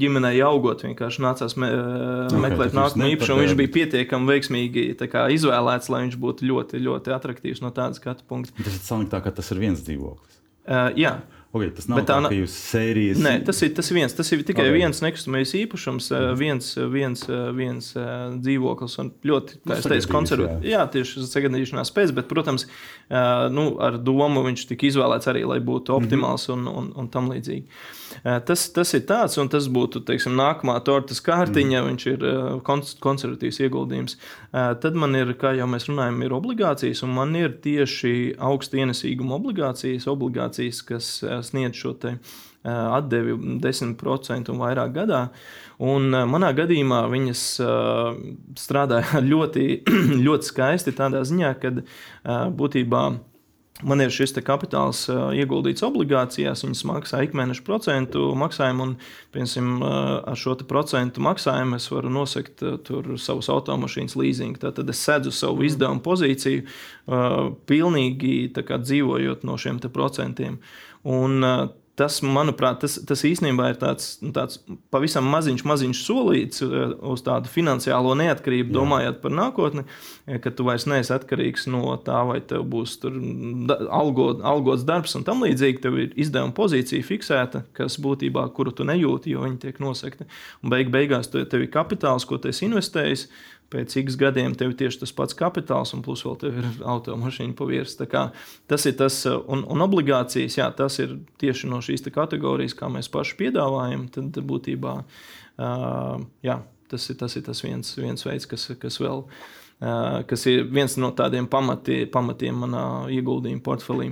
ģimenei 0.01 0.41
augot, 0.45 0.83
vienkārši 0.83 1.25
nācās 1.25 1.57
me, 1.57 1.71
okay, 1.71 2.43
meklēt 2.45 2.77
nākamo 2.77 3.09
īpašumu. 3.15 3.45
Viņš 3.45 3.57
bija 3.59 3.73
pietiekami 3.79 4.33
veiksmīgi 4.33 4.85
kā, 5.09 5.27
izvēlēts, 5.33 5.89
lai 5.89 6.05
viņš 6.05 6.17
būtu 6.21 6.45
ļoti, 6.49 6.83
ļoti 6.85 7.15
attraktīvs 7.15 7.61
no 7.65 7.73
tādas 7.75 8.01
skatu 8.01 8.23
punkta. 8.27 8.53
Tas 8.63 8.91
ir 8.91 9.09
tā, 9.09 9.21
ka 9.23 9.31
tas 9.31 9.51
ir 9.51 9.59
viens 9.59 9.81
dzīvoklis. 9.85 10.39
Uh, 10.69 10.91
jā. 10.99 11.17
Okay, 11.49 11.71
tas 11.73 11.87
nav 11.89 12.03
tā, 12.03 12.13
tā 12.13 12.29
ka 12.29 12.35
jūs 12.37 12.53
sērijas. 12.53 13.19
Nē, 13.25 13.31
tas 13.41 13.57
ir, 13.65 13.71
tas 13.73 13.87
ir 13.89 13.97
viens. 13.97 14.13
Tas 14.13 14.29
ir 14.35 14.43
tikai 14.45 14.67
okay. 14.67 14.75
viens 14.75 14.99
nekustamais 15.01 15.53
īpašums, 15.57 16.11
mm. 16.13 16.35
viens, 16.37 16.67
viens, 16.93 17.23
viens 17.57 17.87
dzīvoklis. 18.45 18.97
Un 19.01 19.09
ļoti, 19.25 19.57
kā 19.63 19.79
es 19.79 19.87
teicu, 19.89 20.11
konservatīvs. 20.13 20.67
Jā. 20.69 20.75
jā, 20.75 20.83
tieši 20.93 21.25
sagadīšanās 21.25 21.89
pēc, 21.95 22.13
bet, 22.19 22.27
protams, 22.29 22.67
nu, 23.55 23.65
ar 23.81 23.97
domu 23.97 24.45
viņš 24.45 24.67
tika 24.69 24.91
izvēlēts 24.91 25.31
arī, 25.33 25.41
lai 25.49 25.57
būtu 25.57 25.95
mhm. 25.95 26.05
optimāls 26.05 26.45
mm 26.45 26.53
-hmm. 26.53 26.69
un, 26.69 26.83
un, 26.83 26.93
un 27.01 27.09
tam 27.09 27.33
līdzīgi. 27.33 27.65
Tas, 28.45 28.69
tas 28.73 28.93
ir 28.93 29.03
tāds, 29.09 29.37
un 29.41 29.49
tas 29.49 29.65
būtu 29.69 30.03
teiksim, 30.05 30.37
nākamā 30.37 30.77
tortes 30.85 31.21
kārtiņa, 31.21 31.81
mm. 31.81 31.89
viņš 31.89 32.05
ir 32.13 32.29
konservatīvs 33.01 33.61
ieguldījums. 33.65 34.17
Tad 34.51 34.95
man 34.97 35.13
ir, 35.13 35.35
kā 35.37 35.51
jau 35.57 35.67
mēs 35.69 35.85
runājam, 35.89 36.21
ir 36.25 36.33
obligācijas, 36.33 37.03
un 37.05 37.13
man 37.13 37.35
ir 37.37 37.59
tieši 37.61 38.13
augsta 38.49 38.79
ienesīguma 38.81 39.37
obligācijas, 39.37 40.07
obligācijas, 40.09 40.81
kas 40.87 41.09
sniedz 41.45 41.77
šo 41.77 41.93
te 42.01 42.15
atdevi 42.65 43.37
10% 43.61 44.49
un 44.51 44.59
vairāk 44.59 44.95
gadā. 44.97 45.21
Un 45.85 46.09
manā 46.11 46.49
gadījumā 46.57 47.03
viņas 47.11 47.43
strādāja 48.59 49.21
ļoti, 49.31 49.67
ļoti 50.25 50.49
skaisti 50.49 50.95
tādā 50.97 51.21
ziņā, 51.29 51.53
ka 51.61 51.75
būtībā 52.49 53.03
Man 53.79 54.01
ir 54.03 54.11
šis 54.11 54.33
kapitāls 54.43 55.05
uh, 55.07 55.29
ieguldīts 55.31 55.85
obligācijās, 55.87 56.65
viņas 56.65 56.81
maksā 56.89 57.21
ikmēneša 57.23 57.63
procentu 57.63 58.25
maksājumu, 58.35 58.87
un 58.89 58.95
piemēram, 59.31 59.69
uh, 59.79 60.09
ar 60.27 60.39
šo 60.39 60.57
procentu 60.67 61.23
maksājumu 61.23 61.79
es 61.79 61.87
varu 61.93 62.11
nosakt 62.11 62.63
uh, 62.65 62.75
savus 63.15 63.47
automašīnas 63.53 64.17
leasing. 64.19 64.59
Tad 64.59 64.83
es 64.83 65.03
sēdzu 65.07 65.31
savu 65.35 65.63
izdevumu 65.67 66.03
pozīciju, 66.03 66.65
pilnīgi 67.69 68.33
kā, 68.67 68.81
dzīvojot 68.83 69.47
no 69.47 69.55
šiem 69.57 69.79
procentiem. 69.93 70.59
Un, 71.07 71.39
Tas, 71.99 72.21
manuprāt, 72.23 72.77
tas, 72.79 72.93
tas 73.03 73.21
īstenībā 73.27 73.73
ir 73.73 73.79
tāds, 73.81 74.13
nu, 74.23 74.31
tāds 74.35 74.61
pavisam 74.93 75.25
maziņš, 75.27 75.63
maziņš 75.67 76.03
solīts 76.05 76.63
eh, 76.63 76.93
uz 77.11 77.23
tādu 77.25 77.51
finansiālo 77.51 78.13
neatkarību, 78.21 78.71
Jā. 78.71 78.75
domājot 78.77 79.19
par 79.23 79.35
nākotni, 79.35 79.83
eh, 80.23 80.39
ka 80.39 80.53
tu 80.55 80.63
vairs 80.67 80.87
neesi 80.87 81.11
atkarīgs 81.15 81.67
no 81.73 81.97
tā, 82.05 82.21
vai 82.29 82.39
tev 82.39 82.63
būs 82.71 82.95
algot, 83.03 84.39
algots 84.47 84.87
darbs 84.87 85.17
un 85.19 85.27
tam 85.27 85.43
līdzīgi. 85.43 85.83
Tev 85.83 85.99
ir 85.99 86.15
izdevuma 86.19 86.55
pozīcija 86.55 87.03
fiksēta, 87.03 87.65
kas 87.75 87.99
būtībā, 87.99 88.47
kuru 88.55 88.71
tu 88.75 88.87
nejūti, 88.87 89.35
jo 89.35 89.43
viņi 89.43 89.59
tiek 89.65 89.83
nosakti. 89.83 90.29
Un 90.63 90.71
beig 90.71 90.93
beigās 90.93 91.31
tev 91.33 91.59
ir 91.59 91.71
kapitāls, 91.73 92.27
ko 92.29 92.39
tu 92.39 92.53
esi 92.53 92.69
investējis 92.69 93.27
pēc 93.69 93.95
x 94.01 94.17
gadiem 94.19 94.55
tev 94.57 94.73
tieši 94.77 95.03
tas 95.03 95.13
pats 95.15 95.37
kapitāls, 95.37 95.93
un 95.95 96.01
plus 96.05 96.23
vēl 96.25 96.37
tev 96.41 96.57
ir 96.61 96.67
automašīna 96.93 97.55
pavirs. 97.57 97.95
Tas 97.99 98.87
ir 98.89 98.97
tas, 98.99 99.21
un, 99.29 99.63
un 99.69 99.85
obligācijas, 99.85 100.57
jā, 100.59 100.69
tas 100.75 100.99
ir 101.03 101.17
tieši 101.41 101.69
no 101.69 101.81
šīs 101.85 102.07
kategorijas, 102.09 102.77
kā 102.77 102.89
mēs 102.91 103.11
paši 103.13 103.37
piedāvājam. 103.43 104.07
Tad 104.15 104.41
būtībā 104.49 104.97
uh, 105.03 106.19
jā, 106.45 106.59
tas 106.89 107.09
ir 107.09 107.19
tas, 107.21 107.37
ir 107.37 107.45
tas 107.47 107.63
viens, 107.65 107.95
viens 107.99 108.25
veids, 108.25 108.49
kas, 108.49 108.69
kas 108.81 108.99
vēl. 109.01 109.25
Uh, 109.79 110.19
kas 110.27 110.43
ir 110.51 110.65
viens 110.67 110.97
no 110.99 111.13
tādiem 111.15 111.47
pamati, 111.47 112.03
pamatiem 112.11 112.65
manā 112.65 112.85
ieguldījuma 113.15 113.63
portfelī. 113.63 114.11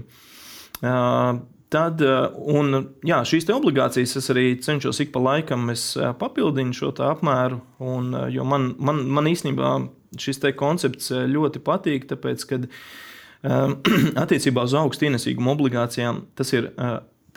Uh, 0.78 1.42
Tad, 1.70 2.00
eh, 2.02 2.28
un, 2.48 2.76
jā, 3.04 3.18
šīs 3.28 3.50
obligācijas 3.52 4.16
es 4.22 4.32
arī 4.32 4.46
cenšos 4.64 5.02
ik 5.04 5.12
pa 5.12 5.20
laikam 5.20 5.68
eh, 6.00 6.14
papildināt 6.16 6.78
šo 6.80 6.94
apmēru. 7.04 7.60
Un, 7.84 8.14
eh, 8.16 8.30
jo 8.38 8.46
man, 8.48 8.70
man, 8.80 9.04
man 9.12 9.28
īstenībā 9.28 9.74
šis 10.18 10.40
koncepts 10.56 11.12
ļoti 11.12 11.60
patīk, 11.60 12.08
tāpēc, 12.08 12.48
ka 12.48 12.62
attiecībā 14.24 14.64
uz 14.64 14.74
augstu 14.80 15.10
ienesīgumu 15.10 15.52
obligācijām 15.54 16.24
tas 16.36 16.54
ir 16.56 16.72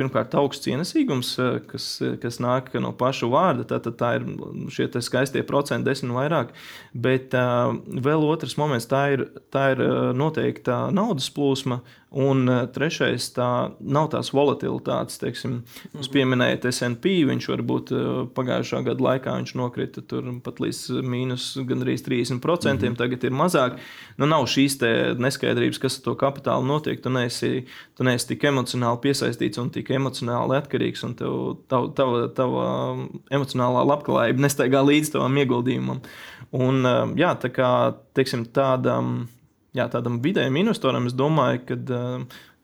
pirmkārt 0.01 0.35
augsts 0.41 0.71
ienesīgums, 0.73 1.35
kas, 1.71 1.87
kas 2.23 2.41
nāk 2.43 2.73
no 2.81 2.95
paša 2.97 3.31
vārda. 3.31 3.69
Tā, 3.69 3.81
tā, 3.85 3.93
tā 3.93 4.15
ir 4.19 4.27
šie 4.73 4.89
skaistie 5.05 5.45
procenti, 5.47 5.89
desmit 5.91 6.17
vairāk. 6.17 6.55
Bet 6.93 7.37
uh, 7.37 7.77
vēl 8.09 8.27
otrs 8.27 8.57
moments, 8.61 8.89
tā 8.91 9.05
ir, 9.15 9.27
tā 9.55 9.71
ir 9.77 9.85
noteikta 10.17 10.87
naudas 10.95 11.31
plūsma, 11.37 11.83
Un 12.11 12.49
trešais, 12.75 13.29
tā 13.37 13.47
nav 13.79 14.09
tās 14.11 14.33
volatilitātes. 14.35 15.21
Teiksim, 15.23 15.61
jūs 15.95 16.09
mhm. 16.09 16.15
pieminējat 16.17 16.67
SP, 16.75 17.13
viņš 17.29 17.47
varbūt 17.53 17.93
pagājušā 18.35 18.81
gada 18.89 19.05
laikā 19.07 19.37
nokrita 19.55 20.03
pat 20.43 20.59
līdz 20.63 21.05
mīnus 21.07 21.53
gandrīz 21.67 22.03
30%, 22.03 22.35
mm 22.35 22.41
-hmm. 22.43 22.97
tagad 22.99 23.25
ir 23.25 23.31
mazāk. 23.31 23.79
Nu, 24.19 24.27
nav 24.27 24.49
šīs 24.51 24.81
neskaidrības, 25.19 25.79
kas 25.79 25.99
ar 25.99 26.05
to 26.05 26.15
kapitālu 26.15 26.67
notiek. 26.67 27.01
Tu 27.01 27.11
neesi, 27.11 27.67
tu 27.97 28.05
neesi 28.05 28.29
tik 28.29 28.45
emocionāli 28.45 29.01
piesaistīts 29.01 29.59
un 29.63 29.71
tik 29.71 29.90
emocionāli 29.97 30.57
atkarīgs, 30.59 31.03
un 31.07 31.17
tev, 31.19 31.35
tava, 31.71 31.91
tava, 31.97 32.23
tava 32.37 32.65
emocionālā 33.33 33.85
labklājība 33.91 34.47
nestaigā 34.47 34.85
līdz 34.87 35.15
tavam 35.17 35.39
ieguldījumam. 35.43 36.01
Un, 36.57 36.87
jā, 37.21 37.35
tā 37.39 37.53
kā 37.55 37.71
teiksim, 38.19 38.49
tādam 38.55 39.29
jā, 39.77 39.87
tādam 39.91 40.19
vidējam 40.23 40.59
investoram, 40.61 41.07
es 41.09 41.17
domāju, 41.17 41.79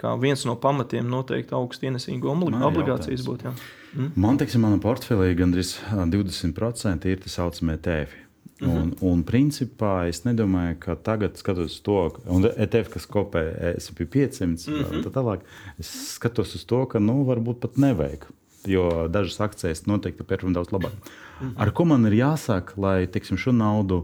ka 0.00 0.14
viens 0.20 0.44
no 0.48 0.56
pamatiem 0.60 1.08
noteikti 1.10 1.56
augstu 1.56 1.90
ienesīgu 1.90 2.32
obligācijas 2.32 3.24
būtu. 3.26 3.54
Mm. 3.96 4.12
Man, 4.20 4.38
teiksim, 4.40 4.64
manā 4.66 4.80
portfelī 4.82 5.32
gandrīz 5.38 5.76
20% 5.88 7.08
ir 7.08 7.22
tā 7.22 7.32
saucamie 7.32 7.78
tēvi. 7.80 8.25
Mm 8.60 8.68
-hmm. 8.68 8.82
un, 8.82 8.94
un 9.00 9.24
principā 9.24 10.08
es 10.08 10.24
nedomāju, 10.24 10.76
ka 10.78 10.94
tagad, 10.94 11.36
skatoties 11.36 11.80
to, 11.80 12.10
un 12.26 12.44
ETF, 12.56 12.88
kas 12.88 13.06
kopē 13.06 13.74
SP 13.84 13.98
500, 14.00 14.46
mm 14.46 14.74
-hmm. 14.74 15.04
tā 15.04 15.10
tālāk, 15.10 15.40
es 15.78 16.14
skatos 16.14 16.54
uz 16.54 16.64
to, 16.64 16.86
ka 16.86 16.98
nu, 16.98 17.24
varbūt 17.24 17.54
pat 17.54 17.76
nevajag. 17.76 18.26
Jo 18.66 19.08
dažas 19.08 19.40
akcijas 19.40 19.86
noteikti 19.86 20.22
pērkam 20.22 20.52
daudz 20.52 20.68
labāk. 20.68 20.92
Mm 20.92 21.46
-hmm. 21.46 21.52
Ar 21.56 21.72
ko 21.72 21.84
man 21.84 22.06
ir 22.06 22.12
jāsāk, 22.12 22.62
lai 22.76 23.06
teiksim, 23.06 23.36
šo 23.36 23.52
naudu 23.52 23.96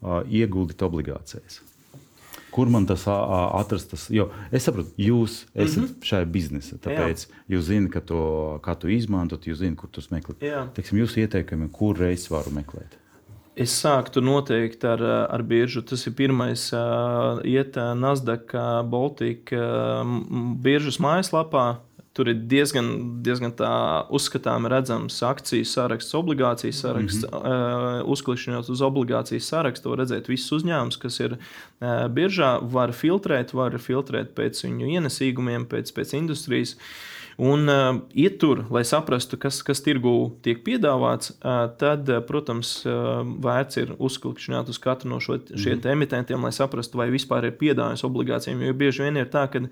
uh, 0.00 0.22
ieguldītu 0.30 0.84
obligācijas? 0.84 1.60
Kur 2.50 2.68
man 2.68 2.86
tas 2.86 3.04
atrast? 3.06 3.90
Tas, 3.90 4.10
jo 4.10 4.30
es 4.52 4.62
saprotu, 4.62 4.90
jūs 4.98 5.46
esat 5.54 5.82
mm 5.82 5.86
-hmm. 5.86 6.02
šajā 6.02 6.24
biznesā, 6.24 6.76
tāpēc 6.76 7.26
Jā. 7.26 7.34
jūs 7.48 7.60
zināt, 7.62 8.04
to, 8.04 8.60
kā 8.62 8.74
to 8.78 8.88
izmantot, 8.88 9.46
jūs 9.46 9.58
zināt, 9.58 9.76
kur 9.76 9.88
tos 9.90 10.10
meklēt. 10.10 10.72
Teiksim, 10.74 10.98
jūs 10.98 11.16
ieteikumi, 11.16 11.68
kur 11.72 11.98
reizes 11.98 12.30
varu 12.30 12.50
meklēt? 12.50 12.98
Es 13.56 13.74
sāktu 13.82 14.22
noteikti 14.22 14.86
ar, 14.86 15.02
ar 15.28 15.42
biržu. 15.42 15.82
Tas 15.82 16.06
ir 16.06 16.14
pirmais, 16.16 16.68
uh, 16.72 17.42
iet 17.44 17.76
Nasdaq 17.76 18.54
Baltika 18.88 19.58
uh, 19.58 20.18
biržas 20.62 21.00
mājaslapā 21.02 21.66
Tur 22.10 22.26
ir 22.26 22.40
diezgan, 22.50 22.88
diezgan 23.22 23.52
tā 23.54 23.70
uzskatām 24.10 24.64
redzams 24.68 25.20
akciju 25.22 25.64
saraksts, 25.64 26.16
obligācijas 26.18 26.80
saraksts. 26.82 27.22
Mm 27.22 27.30
-hmm. 27.30 28.00
uh, 28.02 28.08
uzklikšķinot 28.10 28.70
uz 28.74 28.80
obligācijas 28.82 29.46
sarakstu, 29.46 29.92
var 29.92 30.02
redzēt 30.02 30.28
visus 30.28 30.50
uzņēmumus, 30.58 30.98
kas 30.98 31.20
ir 31.20 31.36
uh, 31.38 32.08
biržā. 32.10 32.50
Var 32.72 32.90
filtrēt, 32.92 33.54
var 33.54 33.78
filtrēt 33.78 34.34
pēc 34.34 34.64
viņu 34.66 34.90
ienesīgumiem, 34.96 35.68
pēc, 35.70 35.94
pēc 35.94 36.16
industrijas. 36.18 36.76
Un 37.40 37.70
uh, 37.72 38.02
iet 38.12 38.36
tur, 38.42 38.66
lai 38.68 38.82
saprastu, 38.84 39.38
kas, 39.40 39.62
kas 39.64 39.80
tirgū 39.80 40.12
tiek 40.44 40.58
piedāvāts, 40.66 41.32
uh, 41.38 41.70
tad, 41.80 42.10
uh, 42.12 42.20
protams, 42.26 42.74
uh, 42.84 43.22
vērts 43.24 43.80
ir 43.80 43.94
uzklikšķināt 43.96 44.68
uz 44.68 44.80
katru 44.82 45.08
no 45.14 45.22
šo, 45.24 45.38
šiem 45.54 45.78
mm. 45.78 45.86
emitentiem, 45.94 46.44
lai 46.44 46.52
saprastu, 46.52 47.00
vai 47.00 47.08
vispār 47.14 47.48
ir 47.48 47.54
piedāvājums 47.56 48.04
obligācijām. 48.04 48.60
Jo 48.66 48.76
bieži 48.76 49.06
vien 49.06 49.16
ir 49.22 49.30
tā, 49.32 49.46
ka 49.48 49.62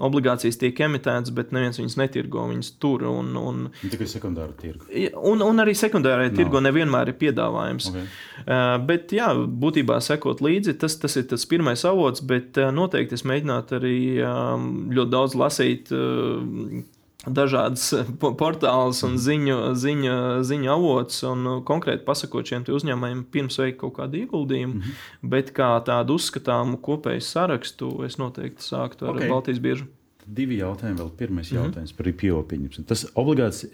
obligācijas 0.00 0.56
tiek 0.60 0.80
emitētas, 0.86 1.32
bet 1.36 1.52
neviens 1.52 1.76
viņas 1.76 1.96
netirgo. 2.00 2.46
Viņas 2.48 2.70
tur 2.80 3.04
un, 3.10 3.34
un, 3.36 3.58
tikai 3.82 4.08
sekundāra 4.08 4.54
tirgu. 4.56 4.88
Un, 5.20 5.44
un 5.44 5.60
arī 5.60 5.74
sekundārajā 5.76 6.32
tirgo 6.38 6.62
nevienmēr 6.64 7.12
ir 7.12 7.18
piedāvājums. 7.20 7.90
Okay. 7.90 8.06
Uh, 8.46 8.78
bet, 8.88 9.12
jā, 9.16 9.28
būtībā 9.36 9.98
sekot 10.04 10.40
līdzi, 10.44 10.78
tas, 10.80 10.96
tas 11.02 11.18
ir 11.20 11.28
tas 11.28 11.44
pirmais 11.50 11.84
avots, 11.84 12.24
bet 12.24 12.56
uh, 12.60 12.70
noteikti 12.72 13.18
es 13.18 13.26
mēģinātu 13.28 13.76
arī 13.76 13.98
um, 14.24 14.70
ļoti 14.96 15.14
daudz 15.18 15.36
lasīt. 15.42 15.92
Uh, 15.92 16.80
dažādas 17.26 17.90
portālus 18.18 19.02
un 19.04 19.16
ziņu, 19.20 19.58
ziņu, 19.76 20.16
ziņu 20.46 20.72
avotus, 20.72 21.20
un 21.28 21.62
konkrēti 21.68 22.04
pasakot 22.06 22.48
šiem 22.48 22.64
uzņēmējiem, 22.70 23.24
pirms 23.32 23.60
veikt 23.60 23.80
kaut 23.82 23.96
kādu 23.98 24.22
ieguldījumu, 24.22 24.74
mm 24.74 24.80
-hmm. 24.80 25.30
bet 25.32 25.52
kā 25.56 25.72
tādu 25.84 26.16
uzskatāmu 26.16 26.80
kopēju 26.80 27.20
sarakstu, 27.20 27.92
es 28.08 28.16
noteikti 28.18 28.64
sāktu 28.64 29.08
ar 29.08 29.16
okay. 29.16 29.28
Baltijas 29.28 29.60
biežu. 29.60 29.88
Divi 30.30 30.60
jautājumi 30.60 30.98
vēl. 31.00 31.10
Pirmais 31.16 31.50
mm 31.50 31.56
-hmm. 31.56 31.64
jautājums 31.64 31.92
par 31.92 32.08
IPO. 32.08 32.42
Pieņemsim. 32.48 32.84
Tas, 32.86 33.06
obligāts, 33.14 33.64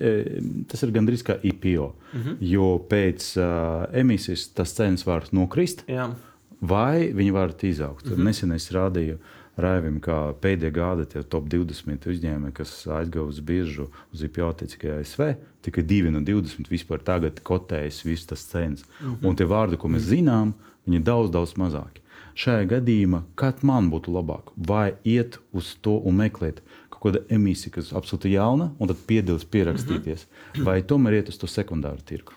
tas 0.69 0.83
ir 0.83 0.91
gandrīz 0.91 1.23
kā 1.23 1.37
IPO, 1.43 1.95
mm 2.13 2.23
-hmm. 2.23 2.37
jo 2.41 2.87
pēc 2.89 3.37
uh, 3.37 3.87
emisijas 3.93 4.49
tas 4.49 4.73
cenas 4.73 5.07
var 5.07 5.25
nokrist, 5.33 5.85
Jā. 5.89 6.15
vai 6.61 7.13
viņi 7.13 7.33
var 7.33 7.53
izaugt. 7.63 8.07
Mm 8.07 8.13
-hmm. 8.13 8.25
Nesen 8.25 8.53
es 8.53 8.73
rādīju 8.73 9.15
uh, 9.15 9.21
Raivim, 9.57 10.01
kā 10.05 10.35
pēdējā 10.37 10.73
gada 10.77 11.23
top 11.33 11.47
20 11.49 12.05
uzņēmumi, 12.13 12.53
kas 12.57 12.73
aizgāja 12.93 13.25
uz 13.25 13.39
biržu, 13.41 13.87
uz 14.13 14.25
IPO 14.27 14.51
tikai 14.61 14.99
ASV, 14.99 15.31
tikai 15.65 15.85
2 15.89 16.13
no 16.13 16.21
20 16.21 16.69
vispār 16.69 17.01
tagad 17.05 17.41
kotējas 17.41 18.03
visas 18.05 18.29
tas 18.33 18.45
cenas. 18.51 18.85
Mm 19.01 19.15
-hmm. 19.15 19.29
Un 19.29 19.37
tie 19.37 19.47
vārdi, 19.47 19.79
ko 19.81 19.89
mēs 19.89 20.05
mhm. 20.05 20.11
zinām, 20.15 20.53
viņi 20.87 21.01
ir 21.01 21.03
daudz, 21.03 21.31
daudz 21.31 21.55
mazāki. 21.57 22.05
Šajā 22.37 22.67
gadījumā, 22.69 23.23
kad 23.35 23.65
man 23.65 23.89
būtu 23.91 24.13
labāk, 24.13 24.53
vai 24.57 24.95
iet 25.05 25.39
uz 25.53 25.75
to 25.81 25.97
un 26.05 26.17
meklēt 26.17 26.61
kaut 26.91 27.03
kādu 27.03 27.25
emisiju, 27.29 27.73
kas 27.73 27.91
ir 27.91 27.97
absolūti 27.97 28.33
jauna, 28.33 28.71
un 28.79 28.89
tad 28.89 28.97
piedalīties, 29.09 29.49
pierakstīties, 29.51 30.27
mm 30.27 30.61
-hmm. 30.61 30.65
vai 30.65 30.83
tomēr 30.83 31.13
iet 31.13 31.29
uz 31.29 31.39
to 31.39 31.47
sekundāru 31.47 32.05
tirgu? 32.05 32.33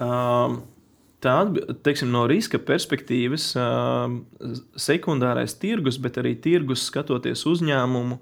Um. 0.00 0.62
Tāda, 1.22 1.76
teiksim, 1.86 2.10
no 2.10 2.24
riska 2.26 2.58
perspektīvas, 2.58 3.52
sekundārais 4.86 5.54
tirgus, 5.62 6.00
bet 6.02 6.18
arī 6.18 6.34
tirgus 6.42 6.88
skatoties 6.88 7.44
uzņēmumu, 7.46 8.18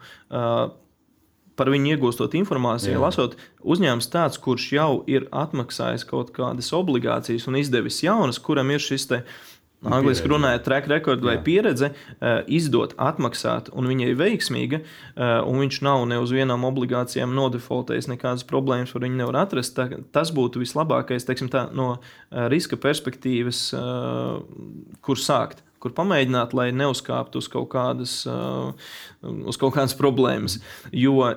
par 1.60 1.68
viņu 1.72 1.94
iegūstot 1.94 2.36
informāciju, 2.40 2.94
Jā. 2.96 3.00
lasot, 3.00 3.38
uzņēmums 3.60 4.08
tāds, 4.12 4.40
kurš 4.40 4.66
jau 4.76 4.90
ir 5.08 5.26
atmaksājis 5.32 6.06
kaut 6.08 6.34
kādas 6.36 6.70
obligācijas 6.76 7.48
un 7.50 7.58
izdevis 7.60 8.02
jaunas, 8.04 8.40
kuram 8.40 8.72
ir 8.72 8.84
šis 8.84 9.08
te, 9.10 9.22
uh, 9.24 9.59
Angliski 9.80 10.28
runājot, 10.28 10.64
track 10.66 10.88
record 10.92 11.22
vai 11.24 11.38
Jā. 11.38 11.42
pieredze, 11.44 11.88
uh, 11.92 12.42
izdot, 12.52 12.92
atmaksāt, 13.00 13.70
un 13.72 13.88
viņa 13.88 14.10
ir 14.10 14.18
veiksmīga, 14.20 14.82
uh, 14.82 15.38
un 15.48 15.62
viņš 15.62 15.80
nav 15.86 16.04
ne 16.10 16.18
uz 16.20 16.34
vienām 16.36 16.66
obligācijām 16.68 17.32
nodefaultējis, 17.36 18.10
nekādas 18.12 18.44
problēmas 18.48 18.92
par 18.92 19.06
viņu 19.06 19.16
nevar 19.22 19.40
atrast. 19.46 19.78
Tā, 19.78 20.02
tas 20.12 20.34
būtu 20.36 20.60
vislabākais 20.60 21.24
teiksim, 21.24 21.48
tā, 21.52 21.64
no 21.72 21.94
uh, 21.96 22.44
riska 22.52 22.76
perspektīvas, 22.80 23.70
uh, 23.76 24.44
kur 25.00 25.20
sākt 25.20 25.64
kur 25.80 25.94
pamēģināt, 25.96 26.52
lai 26.52 26.66
neuzkāptu 26.76 27.40
uz 27.40 27.46
kaut 27.48 27.70
kādas, 27.72 28.12
uz 29.24 29.56
kaut 29.56 29.72
kādas 29.78 29.94
problēmas. 29.96 30.58
Jo 30.92 31.30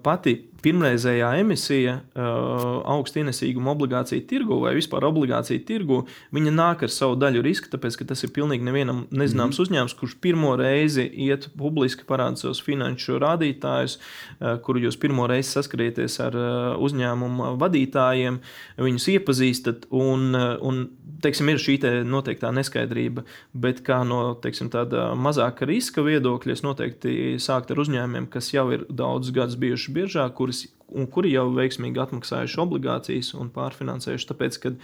pati 0.00 0.38
pirmreizējā 0.62 1.28
emisija 1.40 1.96
uh, 1.98 2.80
augstu 2.94 3.22
ienesīgumu 3.22 3.72
obligāciju 3.72 4.24
tirgu 4.30 4.58
vai 4.62 4.74
vispār 4.76 5.06
obligāciju 5.08 5.64
tirgu, 5.68 6.02
viņa 6.34 6.54
nāk 6.54 6.84
ar 6.86 6.92
savu 6.92 7.18
daļu 7.20 7.42
riska, 7.44 7.70
tāpēc 7.72 7.98
ka 8.00 8.08
tas 8.12 8.22
ir 8.24 8.32
pilnīgi 8.36 8.66
nevienam 8.66 9.04
nezināms 9.10 9.58
mm. 9.58 9.66
uzņēmums, 9.66 9.96
kurš 9.98 10.16
pirmo 10.22 10.54
reizi 10.60 11.06
iet 11.26 11.48
publiski 11.58 12.06
parāda 12.08 12.40
savus 12.40 12.62
finanšu 12.64 13.20
rādītājus, 13.22 13.98
uh, 13.98 14.56
kuru 14.64 14.86
jūs 14.86 14.98
pirmo 15.02 15.28
reizi 15.30 15.56
saskarieties 15.56 16.18
ar 16.24 16.38
uh, 16.38 16.48
uzņēmumu 16.82 17.54
vadītājiem, 17.62 18.40
viņus 18.82 19.08
iepazīstat 19.16 19.88
un, 19.90 20.30
uh, 20.36 20.54
un 20.62 20.84
teiksim, 21.22 21.50
ir 21.52 21.60
šī 21.62 21.76
te 21.82 21.92
noteiktā 22.06 22.50
neskaidrība, 22.54 23.24
bet 23.54 23.82
kā 23.86 24.00
no 24.06 24.20
teiksim, 24.42 24.70
tāda 24.72 25.10
mazāka 25.18 25.66
riska 25.68 26.04
viedokļa, 26.06 26.56
es 26.56 26.64
noteikti 26.64 27.16
sāktu 27.42 27.74
ar 27.74 27.82
uzņēmumiem, 27.84 28.28
kas 28.32 28.52
jau 28.54 28.66
ir 28.74 28.84
daudzus 28.90 29.34
gadus 29.36 29.58
bijuši 29.60 29.94
biežā, 29.96 30.26
kuras 30.52 30.81
un 30.92 31.06
kuri 31.10 31.32
jau 31.32 31.46
veiksmīgi 31.54 32.00
atmaksājuši 32.02 32.60
obligācijas 32.62 33.32
un 33.38 33.50
pārfinansējuši. 33.54 34.28
Tāpēc, 34.28 34.58
kad 34.62 34.80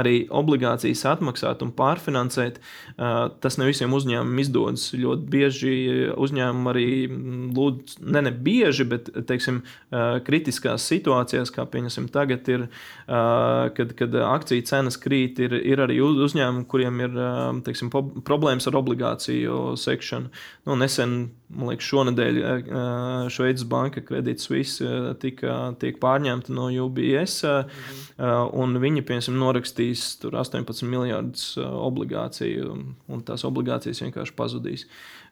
arī 0.00 0.14
obligācijas 0.30 1.02
atmaksāt 1.10 1.64
un 1.64 1.72
pārfinansēt, 1.74 2.60
tas 2.96 3.58
ne 3.58 3.66
visiem 3.66 3.92
uzņēmumiem 3.96 4.42
izdodas. 4.44 4.86
Ļoti 4.94 5.26
bieži 5.32 5.72
uzņēmumi 6.14 6.70
arī 6.70 6.86
lūdz, 7.56 7.98
ne, 8.06 8.22
ne 8.28 8.32
bieži, 8.32 8.86
bet 8.90 9.10
teiksim, 9.26 9.62
kritiskās 10.26 10.86
situācijās, 10.90 11.50
kā 11.54 11.66
pieņemsim 11.70 12.06
tagad, 12.14 12.48
ir, 12.54 12.68
kad, 13.08 13.96
kad 13.98 14.16
akciju 14.30 14.66
cenas 14.70 14.98
krīt, 15.00 15.42
ir, 15.42 15.56
ir 15.58 15.82
arī 15.82 15.98
uzņēmumi, 16.06 16.66
kuriem 16.70 17.02
ir 17.08 17.20
teiksim, 17.66 17.90
problēmas 17.90 18.70
ar 18.70 18.78
obligāciju 18.78 19.74
sekšanu. 19.80 20.30
Nu, 20.70 20.78
nesen, 20.78 21.18
man 21.50 21.72
liekas, 21.72 21.90
šonadēļ 21.90 22.40
Šveices 23.34 23.66
banka 23.66 24.04
Credit 24.06 24.38
Suisse 24.42 24.86
tika 25.20 25.49
tiek 25.82 26.00
pārņemta 26.02 26.54
no 26.56 26.68
UBS, 26.86 27.42
mhm. 27.44 28.02
un 28.62 28.80
viņi, 28.82 29.04
piemēram, 29.06 29.38
norakstīs 29.40 30.12
18 30.26 30.86
miljardus 30.90 31.54
obligāciju, 31.60 32.76
un 33.10 33.24
tās 33.26 33.46
obligācijas 33.48 34.04
vienkārši 34.06 34.36
pazudīs. 34.38 34.86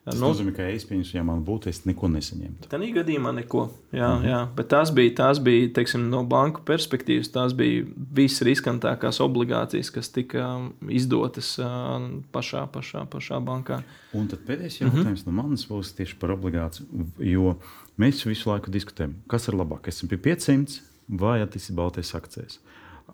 Tas 0.09 0.15
nu, 0.15 0.29
nozīmē, 0.29 0.53
ka 0.55 0.65
es 0.71 0.85
pieņemu, 0.87 1.11
ja 1.11 1.21
man 1.27 1.41
būtu, 1.45 1.69
es 1.69 1.81
neko 1.83 2.07
nesaņemtu. 2.09 2.69
Tā 2.71 2.79
gadījumā 2.79 3.33
neko. 3.41 3.65
Jā, 3.91 4.07
mm. 4.15 4.27
jā. 4.29 4.39
Bet 4.55 4.69
tās 4.71 4.93
bija, 4.95 5.11
tās 5.17 5.41
bija 5.43 5.67
teiksim, 5.75 6.07
no 6.09 6.23
banku 6.29 6.63
perspektīvas, 6.65 7.29
tās 7.35 7.53
bija 7.57 7.83
visriskantākās 8.17 9.19
obligācijas, 9.25 9.91
kas 9.93 10.09
tika 10.15 10.47
izdotas 10.87 11.51
pašā, 12.33 12.63
pašā, 12.71 13.03
pašā 13.11 13.41
bankā. 13.43 13.81
Un 14.15 14.31
tad 14.31 14.47
pēdējais 14.47 14.79
jautājums 14.79 15.05
mm 15.05 15.13
-hmm. 15.19 15.27
no 15.29 15.43
manas 15.43 15.67
būs 15.69 15.93
tieši 15.99 16.17
par 16.21 16.33
obligāciju. 16.37 17.05
Jo 17.19 17.57
mēs 17.99 18.25
visu 18.27 18.49
laiku 18.51 18.71
diskutējam, 18.73 19.17
kas 19.31 19.47
ir 19.49 19.57
labāk, 19.59 19.89
SP 19.91 20.19
500 20.19 20.79
vai 21.19 21.39
attīstības 21.43 21.77
Baltijas 21.77 22.15
akcijas. 22.17 22.59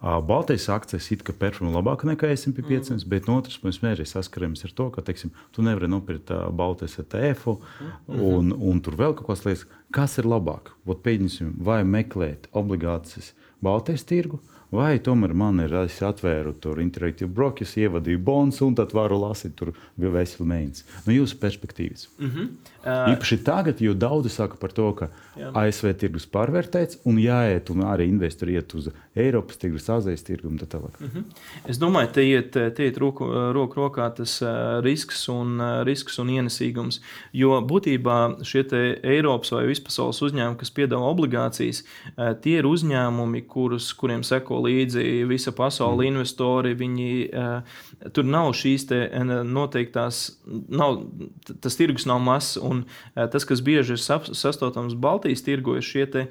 Baltijas 0.01 0.67
akcijas 0.69 1.07
it 1.13 1.23
kā 1.25 1.33
performē 1.39 1.71
labāk 1.77 2.03
nekā 2.05 2.27
SP 2.35 2.61
500, 2.65 2.97
mm. 2.97 3.09
bet 3.09 3.29
no 3.29 3.37
otras 3.39 3.57
puses 3.61 3.81
mēs 3.81 3.95
arī 3.95 4.05
saskaramies 4.09 4.65
ar 4.67 4.73
to, 4.75 4.89
ka 4.93 5.03
teiksim, 5.07 5.31
tu 5.55 5.63
nevari 5.65 5.87
nopirkt 5.89 6.33
uh, 6.35 6.49
Baltijas 6.51 6.99
ETF 6.99 7.47
mm 7.47 7.55
-hmm. 7.55 8.21
un, 8.21 8.51
un 8.53 8.81
tur 8.81 8.95
vēl 8.95 9.15
kaut 9.15 9.27
kas 9.27 9.45
liekas. 9.45 9.65
Kas 9.91 10.17
ir 10.17 10.25
labāk? 10.25 10.75
Ot, 10.85 11.01
pēdņosim, 11.03 11.53
vai 11.57 11.83
meklēt 11.83 12.47
obligācijas 12.51 13.33
Baltijas 13.61 14.03
tirgu, 14.03 14.39
vai 14.75 14.99
tomēr 15.03 15.33
man 15.37 15.59
ir 15.63 15.73
atvēru 15.75 16.53
tur 16.61 16.81
interaktīvu 16.83 17.31
brokeris, 17.31 17.75
ievadīju 17.81 18.21
bonus 18.25 18.61
un 18.65 18.75
tad 18.75 18.93
varu 18.95 19.19
lasīt 19.21 19.55
tur 19.59 19.73
veselu 19.97 20.47
mēnesi. 20.49 20.85
No 21.05 21.15
jūsu 21.15 21.39
perspektīvas. 21.41 22.07
Mm 22.19 22.31
-hmm. 22.31 22.49
uh, 22.83 23.13
Īpaši 23.15 23.43
tagad, 23.43 23.81
jo 23.81 23.93
daudzi 23.93 24.29
saka 24.29 24.55
par 24.55 24.71
to, 24.71 24.91
ka 24.93 25.09
jā. 25.35 25.51
ASV 25.53 25.93
tirgus 25.99 26.27
pārvērtēts 26.31 26.99
un 27.05 27.19
jāiet 27.19 27.69
un 27.73 27.83
arī 27.87 28.07
investori 28.09 28.55
iet 28.55 28.73
uz 28.75 28.89
Eiropas 29.15 29.57
tirgus, 29.57 29.89
Azijas 29.89 30.23
tirgu 30.27 30.49
un 30.49 30.59
tā 30.59 30.67
tālāk. 30.67 30.99
Mm 30.99 31.07
-hmm. 31.07 31.23
Es 31.67 31.77
domāju, 31.79 32.11
te 32.11 32.23
iet, 32.23 32.51
te 32.51 32.85
iet 32.85 32.97
roku, 32.97 33.25
roku 33.53 33.79
rokā 33.79 34.09
tas 34.15 34.41
uh, 34.41 34.83
risks 34.83 35.29
un, 35.29 35.59
uh, 35.59 35.83
risks 35.83 36.19
un 36.19 36.27
ienesīgums. 36.27 37.01
Jo 37.33 37.61
būtībā 37.61 38.43
šie 38.43 38.65
Eiropas 39.03 39.51
vai 39.51 39.65
vispasaules 39.67 40.21
uzņēmumi, 40.21 40.57
kas 40.57 40.71
piedāvā 40.71 41.07
obligācijas, 41.13 41.83
uh, 41.83 42.33
tie 42.41 42.57
ir 42.57 42.65
uzņēmumi, 42.65 43.45
kurus, 43.47 43.93
kuriem 43.93 44.23
seko 44.23 44.61
līdzi 44.65 45.05
visa 45.29 45.53
pasaule 45.55 46.03
mm. 46.03 46.11
investori. 46.11 46.73
Viņi, 46.77 47.09
uh, 47.29 48.09
tur 48.15 48.27
nav 48.27 48.51
šīs 48.57 48.87
noteiktās, 49.47 50.25
nav, 50.69 51.01
tas 51.63 51.79
tirgus 51.79 52.07
nav 52.09 52.21
mazs. 52.25 52.59
Un 52.61 52.83
uh, 52.85 53.25
tas, 53.31 53.47
kas 53.47 53.63
bieži 53.65 53.95
ir 53.95 54.03
sastopams 54.03 54.97
Baltijas 54.99 55.45
tirgu, 55.45 55.77
ir 55.79 55.85
šie 55.85 56.05
uh, 56.05 56.29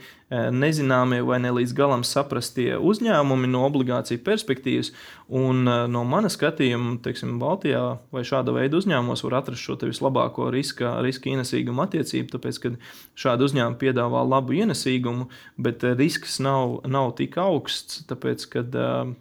nezināmie 0.54 1.22
vai 1.24 1.40
ne 1.42 1.52
līdz 1.54 1.74
galam 1.76 2.04
saprastie 2.06 2.74
uzņēmumi 2.78 3.50
no 3.50 3.64
obligāciju 3.68 4.22
perspektīvas. 4.24 4.92
Un, 5.34 5.64
no 5.64 6.02
mana 6.04 6.28
skatījuma, 6.28 6.98
teiksim, 7.04 7.38
Baltijā 7.40 7.82
vai 8.12 8.24
šāda 8.26 8.52
veida 8.54 8.76
uzņēmumos 8.76 9.24
var 9.24 9.38
atrast 9.40 9.64
šo 9.64 9.78
vislabāko 9.80 10.50
riska, 10.52 10.98
riska 11.04 11.30
ienesīgumu 11.32 11.84
attiecību, 11.86 12.28
tāpēc, 12.34 12.60
ka 12.60 12.72
šādi 13.18 13.48
uzņēmumi 13.48 13.80
piedāvā 13.80 14.24
labu 14.28 14.56
ienesīgumu, 14.58 15.28
bet 15.56 15.84
risks 15.96 16.38
nav, 16.44 16.80
nav 16.90 17.14
tik 17.20 17.38
augsts, 17.40 18.04
tāpēc, 18.14 18.48
ka 18.54 18.64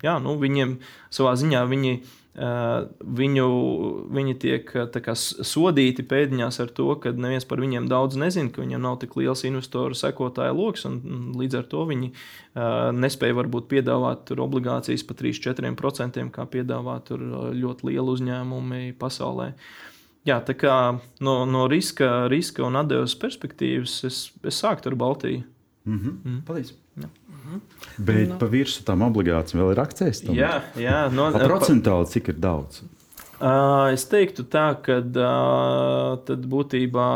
jā, 0.05 0.19
nu, 0.23 0.37
viņiem 0.39 0.77
savā 1.11 1.35
ziņā 1.41 1.65
viņi 1.73 1.97
viņu, 2.33 3.47
viņi 4.09 4.33
tiek 4.41 4.65
kā, 5.05 5.13
sodīti 5.13 6.01
pēdiņās 6.01 6.59
ar 6.63 6.71
to, 6.73 6.87
ka 6.97 7.11
neviens 7.13 7.45
par 7.45 7.61
viņiem 7.61 7.85
daudz 7.87 8.17
nezina, 8.17 8.49
ka 8.49 8.63
viņiem 8.63 8.81
nav 8.81 8.97
tik 9.03 9.13
liels 9.19 9.43
investoru 9.45 9.93
sekotāju 9.93 10.57
lokus, 10.57 10.87
un 10.89 11.33
līdz 11.37 11.59
ar 11.61 11.69
to 11.69 11.85
viņi 11.85 12.11
nespēja 12.97 13.37
varbūt 13.37 13.69
piedāvāt 13.69 14.33
obligācijas 14.33 15.05
par 15.05 15.21
3-4%, 15.21 16.29
kā 16.33 16.49
piedāvā 16.49 16.99
ļoti 17.53 17.91
lielu 17.91 18.17
uzņēmumu 18.17 18.85
pasaulē. 18.97 19.53
Jā, 20.25 20.39
tā 20.41 20.55
kā 20.55 20.75
no, 21.21 21.43
no 21.45 21.67
riska, 21.67 22.29
riska 22.31 22.63
un 22.63 22.79
atdeves 22.79 23.13
perspektīvas 23.19 23.99
es, 24.07 24.29
es 24.41 24.61
sāktu 24.63 24.89
ar 24.89 24.95
Baltiju. 24.95 25.43
Mm 25.85 25.99
-hmm. 25.99 26.15
mm. 26.23 26.41
Paldies! 26.47 26.82
Mhm. 27.53 27.61
Bet 27.97 28.27
no. 28.27 28.33
Nu. 28.33 28.39
pa 28.41 28.49
virsmu 28.49 28.85
tam 28.87 29.05
obligācijām 29.05 29.61
vēl 29.61 29.71
ir 29.75 29.81
akcents. 29.83 30.23
Jā, 30.33 30.53
jā 30.79 30.99
no, 31.13 31.29
procentuāli 31.31 32.09
cik 32.15 32.33
ir 32.33 32.41
daudz? 32.41 32.83
Uh, 33.43 33.91
es 33.91 34.05
teiktu, 34.07 34.45
tā, 34.47 34.69
ka 34.85 35.01
uh, 35.03 36.13
tad 36.23 36.45
būtībā 36.47 37.07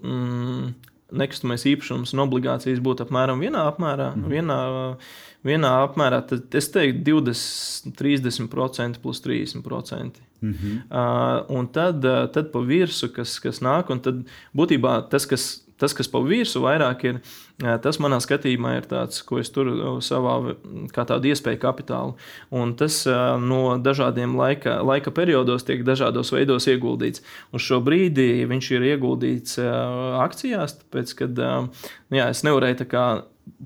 mm, 0.00 0.70
nekustamais 1.20 1.66
īpašums 1.68 2.14
un 2.14 2.22
obligācijas 2.24 2.80
būtu 2.82 3.04
apmēram 3.04 3.42
vienā 3.42 3.66
apmērā. 3.68 4.12
Mm. 4.16 4.30
Vienā, 4.32 4.58
vienā 5.44 5.72
apmērā 5.84 6.22
tad 6.30 6.56
es 6.56 6.70
teiktu 6.72 7.18
20, 7.20 7.92
30% 7.98 9.02
plus 9.02 9.20
30%. 9.24 10.22
Mm 10.42 10.54
-hmm. 10.54 10.78
uh, 10.90 11.58
un 11.58 11.68
tad, 11.68 12.04
uh, 12.04 12.26
tad 12.32 12.50
pa 12.52 12.58
virsmu, 12.58 13.08
kas, 13.14 13.38
kas 13.38 13.60
nāk, 13.60 13.90
un 13.90 14.00
tad 14.00 14.24
būtībā 14.56 15.08
tas, 15.10 15.26
kas 15.26 15.61
Tas, 15.82 15.94
kas 15.98 16.06
pa 16.10 16.20
virsmu 16.22 16.62
vairāk 16.62 17.02
ir, 17.08 17.18
tas 17.82 17.98
manā 18.02 18.20
skatījumā 18.22 18.76
ir 18.78 18.86
tāds, 18.90 19.18
ko 19.26 19.40
es 19.42 19.50
turu 19.50 19.96
savā 20.04 20.36
kā 20.94 21.04
tādu 21.08 21.32
iespēju 21.32 21.58
kapitālu. 21.62 22.14
Un 22.54 22.76
tas 22.78 23.00
no 23.42 23.62
dažādiem 23.82 24.36
laika, 24.38 24.78
laika 24.86 25.10
periodos 25.14 25.66
tiek 25.66 25.82
dažādos 25.86 26.30
veidos 26.34 26.70
ieguldīts. 26.70 27.24
Uz 27.50 27.66
šo 27.66 27.82
brīdi 27.82 28.46
viņš 28.46 28.70
ir 28.76 28.88
ieguldīts 28.94 29.58
akcijās, 30.22 30.78
tāpēc, 30.84 31.16
kad 31.18 31.42
nu 31.42 32.20
jā, 32.20 32.30
es 32.30 32.46
nevarēju 32.46 32.82
tā 32.84 32.88
kā 32.94 33.06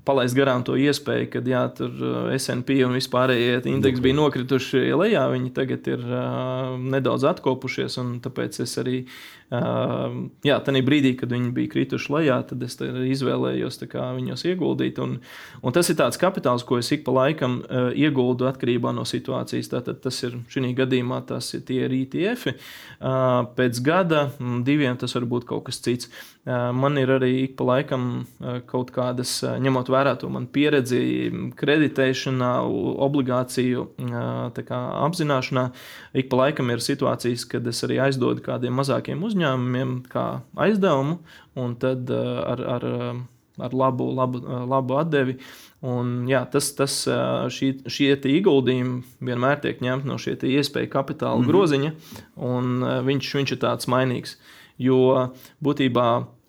palaist 0.07 0.37
garām 0.37 0.63
to 0.63 0.77
iespēju, 0.79 1.29
ka 1.33 1.41
jā, 1.45 1.63
tur 1.77 2.31
SP 2.37 2.79
un 2.85 2.95
vispārējie 2.95 3.59
indeksi 3.69 4.03
bija 4.03 4.17
nokrituši 4.17 4.85
lejā. 4.95 5.25
Viņi 5.33 5.51
tagad 5.55 5.89
ir 5.91 6.05
uh, 6.05 6.77
nedaudz 6.79 7.27
atkopušies, 7.33 7.99
un 8.01 8.17
tāpēc 8.23 8.61
es 8.63 8.77
arī 8.81 9.01
Jā, 9.47 10.57
tajā 10.59 10.81
brīdī, 10.83 11.13
kad 11.15 11.31
viņi 11.31 11.53
bija 11.55 11.71
krituši 11.71 12.11
lejā, 12.11 12.35
tad 12.49 12.63
es 12.65 12.73
izvēlējos 12.83 13.79
viņos 13.87 14.43
ieguldīt. 14.43 14.99
Un, 14.99 15.13
un 15.63 15.75
tas 15.75 15.87
ir 15.87 15.95
tāds 15.95 16.19
kapitāls, 16.19 16.65
ko 16.67 16.81
es 16.81 16.91
ik 16.91 17.05
pa 17.05 17.13
laikam 17.15 17.61
uh, 17.63 17.87
ieguldu 17.95 18.49
atkarībā 18.49 18.91
no 18.91 19.05
situācijas. 19.07 19.71
Tātad 19.71 20.01
tas 20.03 20.19
ir 20.27 20.35
šī 20.51 20.73
gadījumā 20.75 21.21
tas 21.29 21.53
ir 21.55 21.63
tie 21.63 21.85
ETF. 21.87 22.51
Uh, 22.99 23.47
pēc 23.55 23.79
gada, 23.85 24.25
diviem 24.67 24.99
tas 24.99 25.15
var 25.15 25.29
būt 25.31 25.47
kaut 25.47 25.69
kas 25.69 25.79
cits. 25.79 26.11
Uh, 26.43 26.75
man 26.75 26.99
ir 26.99 27.15
arī 27.15 27.31
ik 27.45 27.55
pa 27.55 27.69
laikam 27.71 28.25
uh, 28.25 28.59
kaut 28.67 28.91
kādas, 28.91 29.31
uh, 29.47 29.55
ņemot 29.67 29.91
vērā 29.91 30.15
to 30.21 30.31
manu 30.31 30.49
pieredzi, 30.53 30.99
kreditēšanā, 31.59 32.51
obligāciju 33.07 33.85
kā, 34.57 34.81
apzināšanā, 35.05 35.67
ik 36.17 36.31
pa 36.31 36.41
laikam 36.43 36.73
ir 36.73 36.83
situācijas, 36.83 37.45
kad 37.51 37.67
es 37.67 37.83
arī 37.87 38.01
aizdodu 38.07 38.43
kādiem 38.45 38.77
mazākiem 38.79 39.23
uzņēmumiem 39.27 39.97
kā 40.11 40.27
aizdevumu, 40.67 41.19
un 41.57 41.75
tad 41.81 42.11
ar, 42.13 42.63
ar, 42.77 42.87
ar 43.57 43.73
labu, 43.73 44.11
labu, 44.15 44.43
labu 44.69 45.01
atdevi. 45.01 45.37
Un, 45.85 46.23
jā, 46.29 46.41
tas, 46.49 46.71
tas, 46.73 46.93
šī, 47.53 47.67
šie 47.85 48.15
ieguldījumi 48.17 49.27
vienmēr 49.27 49.59
tiek 49.61 49.83
ņemti 49.85 50.09
no 50.09 50.17
šī 50.21 50.33
iespēju 50.57 50.89
kapitāla 50.89 51.37
mm 51.37 51.43
-hmm. 51.43 51.51
groziņa, 51.51 51.91
un 52.49 52.87
viņš, 53.05 53.35
viņš 53.37 53.51
ir 53.53 53.61
tāds 53.61 53.89
mainīgs. 53.91 54.37
Jo 54.77 55.33
būtībā 55.61 56.07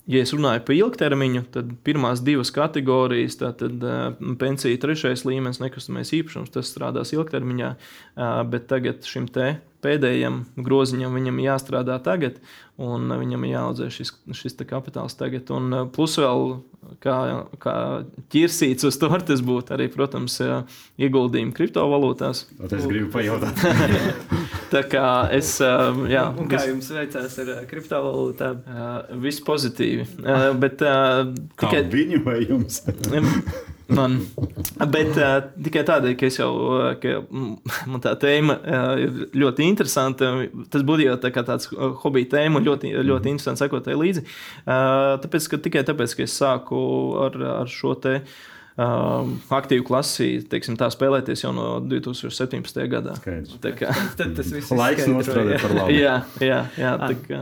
Ja 0.09 0.23
es 0.25 0.33
runāju 0.33 0.63
par 0.65 0.73
ilgtermiņu, 0.73 1.43
tad 1.53 1.73
pirmās 1.85 2.23
divas 2.25 2.49
kategorijas, 2.55 3.37
tātad 3.43 3.83
pensija, 4.41 4.81
trešais 4.81 5.27
līmenis, 5.29 5.61
nekustamais 5.61 6.15
īpašums, 6.17 6.53
tas 6.55 6.71
strādās 6.73 7.13
ilgtermiņā, 7.13 7.75
bet 8.49 8.71
tagad 8.73 9.05
šim 9.05 9.29
te 9.33 9.59
pēdējiem 9.85 10.41
groziņam 10.65 11.15
viņam 11.19 11.39
jāstrādā 11.43 11.99
tagad, 12.05 12.41
un 12.79 13.11
viņam 13.21 13.47
jāaudzē 13.49 13.89
šis, 13.95 14.13
šis 14.37 14.59
kapitāls 14.69 15.17
tagad. 15.19 15.51
Un 15.55 15.73
eh, 15.75 15.87
plus 15.95 16.17
vēl, 16.21 16.59
kā, 17.05 17.17
kā 17.63 17.77
ķirsīts 18.35 18.89
uz 18.89 18.99
tortes 19.01 19.43
būtu 19.45 19.77
arī, 19.77 19.89
protams, 19.93 20.41
ieguldījumi 21.01 21.55
kriptovalūtās. 21.57 22.45
Es 22.69 22.87
gribu 22.91 23.11
pajautāt. 23.15 23.65
Tā 24.73 24.85
kā 24.85 25.07
es. 25.33 25.55
Jā, 25.63 26.27
un 26.37 26.51
kā 26.51 26.61
jums 26.69 26.91
veicās 26.93 27.39
ar 27.41 27.55
kriptovalūtām? 27.71 28.63
Viss 29.25 29.41
pozitīvi. 29.45 30.05
Bet, 30.61 30.83
tikai... 30.83 31.73
Kā 31.81 31.83
viņu 31.95 32.23
vai 32.27 32.43
jums? 32.45 32.83
Man, 33.89 34.19
bet 34.93 35.15
uh, 35.17 35.39
tikai 35.65 35.81
tādēļ, 35.89 36.15
ka, 36.21 36.29
jau, 36.29 36.51
ka 37.01 37.15
man 37.89 38.03
tā 38.05 38.13
tēma 38.21 38.59
uh, 38.59 38.91
ir 39.01 39.23
ļoti 39.41 39.65
interesanta. 39.65 40.29
Tas 40.69 40.85
būtu 40.85 41.07
jau 41.07 41.15
tā 41.23 41.31
tāds 41.39 41.71
hobija 42.03 42.35
tēma, 42.35 42.61
ļoti, 42.67 42.93
ļoti 43.09 43.33
interesanti 43.33 43.65
sekot 43.65 43.87
tai 43.89 43.97
līdzi. 43.97 44.27
Uh, 44.67 45.17
tāpēc, 45.23 45.49
ka, 45.49 45.61
tikai 45.65 45.85
tāpēc, 45.89 46.19
ka 46.19 46.27
es 46.27 46.37
sāku 46.37 46.83
ar, 47.25 47.41
ar 47.63 47.73
šo 47.73 47.95
te. 48.03 48.19
Uh, 48.79 49.33
aktīvu 49.57 49.83
klasi, 49.89 50.29
teiksim, 50.53 50.77
tā 50.79 50.87
spēlēties 50.95 51.41
jau 51.43 51.55
no 51.57 51.71
2017. 51.83 52.85
gadā. 52.93 53.17
Skaidrs. 53.19 53.57
Tā 53.65 53.73
kā 53.75 53.91
tad 54.21 54.37
tas 54.39 54.53
viss 54.55 54.71
ir 54.71 54.79
laiks 54.79 55.09
nostrādāt 55.11 55.65
par 55.65 55.75
labu. 55.81 55.97
jā, 55.97 56.21
jā, 56.45 56.61
jā. 56.79 56.93
Tā 57.03 57.17
kā. 57.25 57.41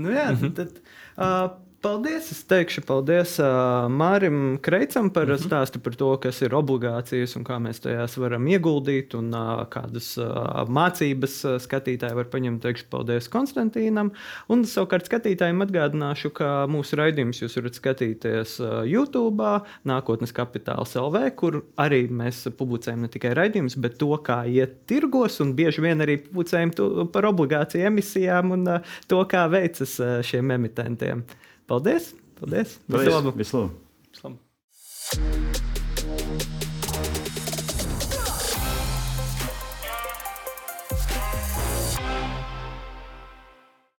Nu 0.00 0.14
jā, 0.14 0.30
tad, 0.56 0.78
uh, 1.18 1.50
Paldies! 1.82 2.28
Es 2.30 2.44
teikšu 2.46 2.84
paldies 2.86 3.32
uh, 3.42 3.88
Mārim 3.90 4.54
Kreicam 4.62 5.08
par 5.10 5.26
mm 5.26 5.34
-hmm. 5.34 5.48
stāstu 5.48 5.80
par 5.82 5.94
to, 5.98 6.16
kas 6.16 6.42
ir 6.42 6.54
obligācijas 6.54 7.34
un 7.36 7.44
kā 7.44 7.58
mēs 7.58 7.82
tajās 7.82 8.14
varam 8.22 8.46
ieguldīt 8.46 9.16
un 9.18 9.34
uh, 9.34 9.66
kādas 9.66 10.16
uh, 10.16 10.62
mācības 10.68 11.34
uh, 11.44 11.58
skatītāji 11.58 12.14
var 12.14 12.30
paņemt. 12.30 12.62
Teikšu 12.62 12.86
paldies 12.90 13.28
Konstantīnam. 13.28 14.12
Un 14.48 14.62
savukārt 14.62 15.10
skatītājiem 15.10 15.66
atgādināšu, 15.66 16.30
ka 16.30 16.66
mūsu 16.70 16.96
raidījumus 16.96 17.42
jūs 17.42 17.56
varat 17.56 17.74
skatīties 17.74 18.60
uh, 18.60 18.86
YouTube, 18.86 19.42
Nākotnes 19.84 20.32
kapitāls 20.32 20.94
LV, 20.94 21.34
kur 21.34 21.64
arī 21.76 22.06
mēs 22.08 22.46
publicējam 22.58 23.00
ne 23.00 23.08
tikai 23.08 23.34
raidījumus, 23.34 23.76
bet 23.76 23.98
to, 23.98 24.14
kā 24.22 24.46
iet 24.46 24.86
tirgos 24.86 25.40
un 25.40 25.54
bieži 25.54 25.82
vien 25.82 25.98
arī 25.98 26.22
publicējam 26.30 26.70
par 27.10 27.24
obligāciju 27.24 27.86
emisijām 27.90 28.52
un 28.52 28.68
uh, 28.68 28.80
to, 29.08 29.24
kā 29.24 29.50
veicas 29.50 29.98
uh, 30.00 30.20
šiem 30.22 30.50
emitentiem. 30.50 31.26
Paldies! 31.66 32.14
Paldies! 32.40 32.78
Visu 32.88 33.10
labu! 33.10 33.32
Visu 33.38 33.56
labu. 33.56 33.70
Visu 34.12 34.22
labu. 34.28 34.38